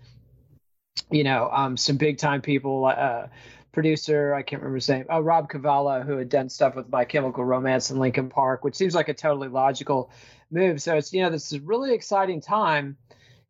[1.09, 2.85] you know, um, some big time people.
[2.85, 3.27] Uh,
[3.73, 5.05] producer, I can't remember his name.
[5.07, 8.73] Oh, Rob Cavallo, who had done stuff with My Chemical Romance and Linkin Park, which
[8.73, 10.09] seems like a totally logical
[10.49, 10.81] move.
[10.81, 12.97] So it's you know this is a really exciting time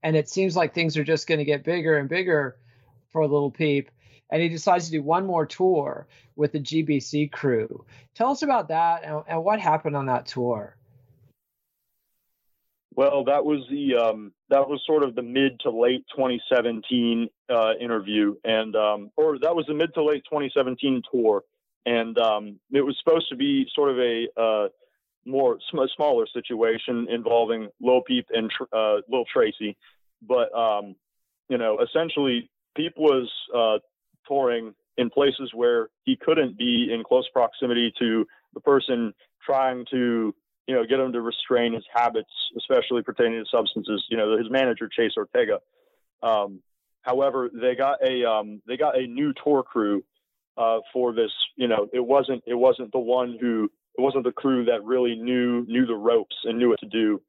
[0.04, 2.58] and it seems like things are just going to get bigger and bigger
[3.12, 3.92] for Little Peep.
[4.30, 7.86] And he decides to do one more tour with the GBC crew.
[8.14, 10.76] Tell us about that and, and what happened on that tour.
[12.98, 17.74] Well, that was the um, that was sort of the mid to late 2017 uh,
[17.80, 21.44] interview, and um, or that was the mid to late 2017 tour,
[21.86, 24.68] and um, it was supposed to be sort of a uh,
[25.28, 29.78] more sm- smaller situation involving Lil Peep and uh, Lil Tracy,
[30.22, 30.96] but um,
[31.50, 33.80] you know, essentially, Peep was uh,
[34.28, 39.14] touring in places where he couldn't be in close proximity to the person
[39.46, 40.34] trying to
[40.68, 44.04] you know get him to restrain his habits, especially pertaining to substances.
[44.10, 45.60] You know, his manager Chase Ortega.
[46.22, 46.62] Um,
[47.02, 50.04] however, they got a um, they got a new tour crew
[50.58, 51.32] uh, for this.
[51.56, 55.16] You know, it wasn't it wasn't the one who it wasn't the crew that really
[55.16, 57.22] knew knew the ropes and knew what to do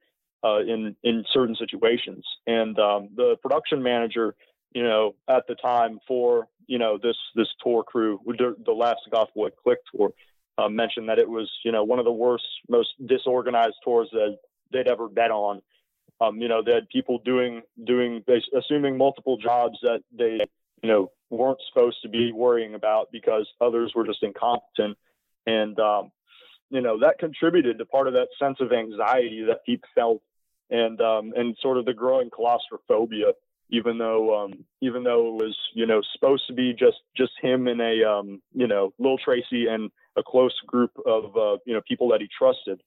[0.45, 2.25] uh, in in certain situations.
[2.47, 4.35] And um, the production manager,
[4.73, 9.01] you know, at the time for you know this this tour crew, the last
[9.35, 10.11] Boy Click tour,
[10.59, 14.39] uh, mentioned that it was you know one of the worst, most disorganized tours that
[14.73, 15.63] they'd ever been on.
[16.21, 18.23] Um, you know, they had people doing doing
[18.57, 20.41] assuming multiple jobs that they
[20.83, 24.97] you know weren't supposed to be worrying about because others were just incompetent.
[25.47, 26.11] And um,
[26.71, 30.23] you know that contributed to part of that sense of anxiety that he felt
[30.71, 33.33] and um, and sort of the growing claustrophobia
[33.71, 37.67] even though um, even though it was you know supposed to be just just him
[37.67, 41.81] and a um, you know Lil Tracy and a close group of uh, you know
[41.87, 42.81] people that he trusted.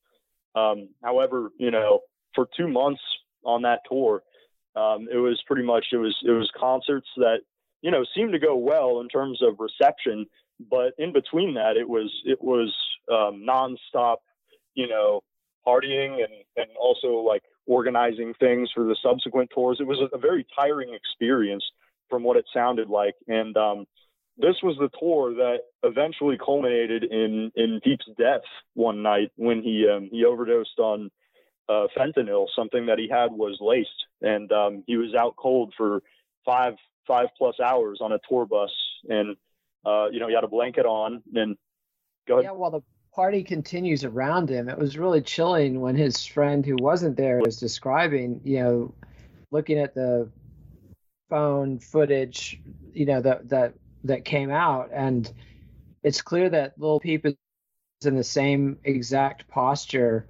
[0.56, 2.02] Um, however, you know
[2.36, 3.02] for two months
[3.44, 4.24] on that tour,
[4.76, 7.40] um, it was pretty much it was it was concerts that
[7.82, 10.26] you know seemed to go well in terms of reception,
[10.70, 12.76] but in between that it was it was
[13.12, 14.18] um, nonstop,
[14.74, 15.22] you know,
[15.68, 19.78] partying and and also like organizing things for the subsequent tours.
[19.80, 21.64] It was a, very tiring experience
[22.10, 23.86] from what it sounded like, and um,
[24.38, 28.42] this was the tour that eventually culminated in in Peep's death
[28.74, 31.12] one night when he um, he overdosed on
[31.70, 32.48] uh, fentanyl.
[32.56, 33.90] Something that he had was laced,
[34.22, 36.02] and um, he was out cold for
[36.46, 36.74] five
[37.08, 38.72] five plus hours on a tour bus,
[39.08, 39.36] and
[39.86, 41.58] uh, you know he had a blanket on and
[42.28, 42.46] Go ahead.
[42.46, 42.82] Yeah, while the
[43.14, 47.60] party continues around him, it was really chilling when his friend who wasn't there was
[47.60, 48.94] describing, you know,
[49.52, 50.30] looking at the
[51.30, 52.60] phone footage,
[52.94, 55.32] you know, that that that came out, and
[56.04, 57.36] it's clear that little Peep is
[58.04, 60.26] in the same exact posture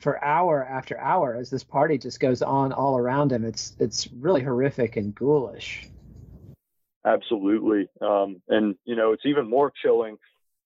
[0.00, 3.44] for hour after hour as this party just goes on all around him.
[3.44, 5.88] It's it's really horrific and ghoulish.
[7.04, 10.18] Absolutely, um, and you know, it's even more chilling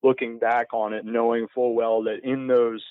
[0.03, 2.85] looking back on it, knowing full well that in those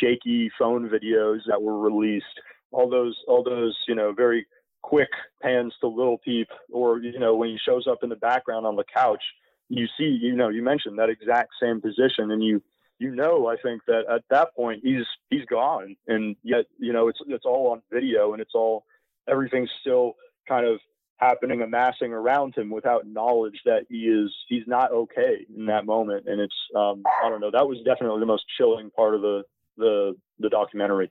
[0.00, 2.40] shaky phone videos that were released,
[2.70, 4.46] all those, all those, you know, very
[4.82, 5.10] quick
[5.42, 8.76] pans to Little Peep, or you know, when he shows up in the background on
[8.76, 9.22] the couch,
[9.68, 12.62] you see, you know, you mentioned that exact same position, and you,
[12.98, 17.08] you know, I think that at that point he's he's gone, and yet, you know,
[17.08, 18.84] it's it's all on video, and it's all
[19.28, 20.14] everything's still
[20.48, 20.80] kind of
[21.22, 26.26] happening amassing around him without knowledge that he is he's not okay in that moment
[26.26, 29.42] and it's um, i don't know that was definitely the most chilling part of the
[29.76, 31.10] the the documentary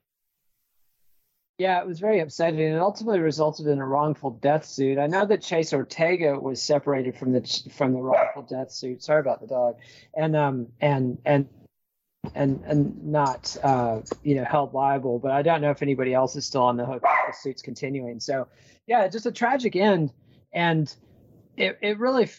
[1.57, 5.26] yeah it was very upsetting and ultimately resulted in a wrongful death suit i know
[5.26, 7.41] that chase ortega was separated from the
[7.72, 9.78] from the wrongful death suit sorry about the dog
[10.16, 11.47] and um and and
[12.36, 15.20] and and not uh, you know held liable.
[15.20, 17.01] But I don't know if anybody else is still on the hook.
[17.01, 18.20] The suit's continuing.
[18.20, 18.47] So
[18.91, 20.11] yeah, just a tragic end,
[20.51, 20.93] and
[21.55, 22.29] it it really.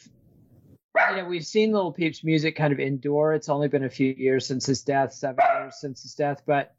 [1.09, 3.33] You know, we've seen Little Peep's music kind of endure.
[3.33, 6.75] It's only been a few years since his death, seven years since his death, but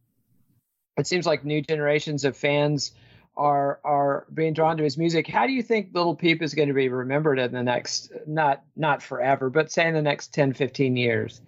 [0.96, 2.92] it seems like new generations of fans
[3.36, 5.26] are are being drawn to his music.
[5.26, 8.62] How do you think Little Peep is going to be remembered in the next not
[8.76, 11.42] not forever, but say in the next 10, 15 years?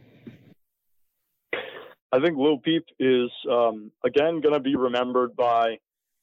[2.11, 5.77] I think Little Peep is um, again going to be remembered by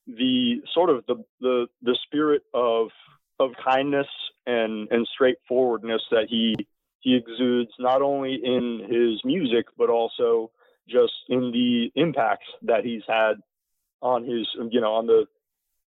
[0.07, 2.89] the sort of the, the the spirit of
[3.39, 4.09] of kindness
[4.47, 6.55] and and straightforwardness that he
[7.01, 10.51] he exudes not only in his music but also
[10.89, 13.35] just in the impact that he's had
[14.01, 15.27] on his you know on the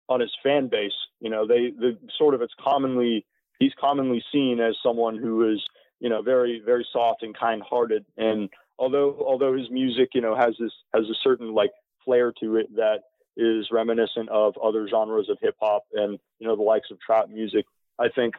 [0.08, 0.92] on his fan base.
[1.20, 3.26] You know, they the sort of it's commonly
[3.58, 5.62] he's commonly seen as someone who is
[6.00, 8.04] you know very very soft and kind hearted.
[8.16, 8.48] And
[8.78, 11.72] although although his music you know has this has a certain like
[12.04, 13.00] flair to it that
[13.36, 17.28] is reminiscent of other genres of hip hop and you know the likes of trap
[17.28, 17.66] music.
[17.98, 18.34] I think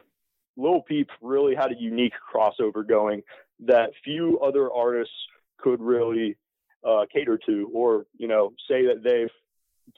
[0.56, 3.22] Lil Peep really had a unique crossover going
[3.60, 5.14] that few other artists
[5.58, 6.36] could really
[6.86, 9.30] uh, cater to or you know say that they've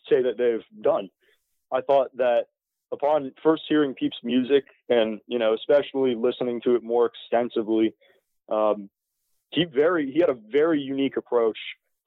[0.08, 1.10] say that they've done.
[1.72, 2.46] I thought that
[2.92, 7.94] upon first hearing Peep's music and you know especially listening to it more extensively,
[8.48, 8.90] um,
[9.50, 11.58] he very he had a very unique approach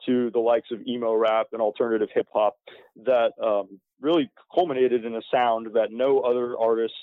[0.05, 2.57] to the likes of emo rap and alternative hip hop
[3.05, 6.93] that um, really culminated in a sound that no other artist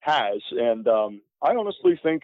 [0.00, 0.40] has.
[0.52, 2.22] And um, I honestly think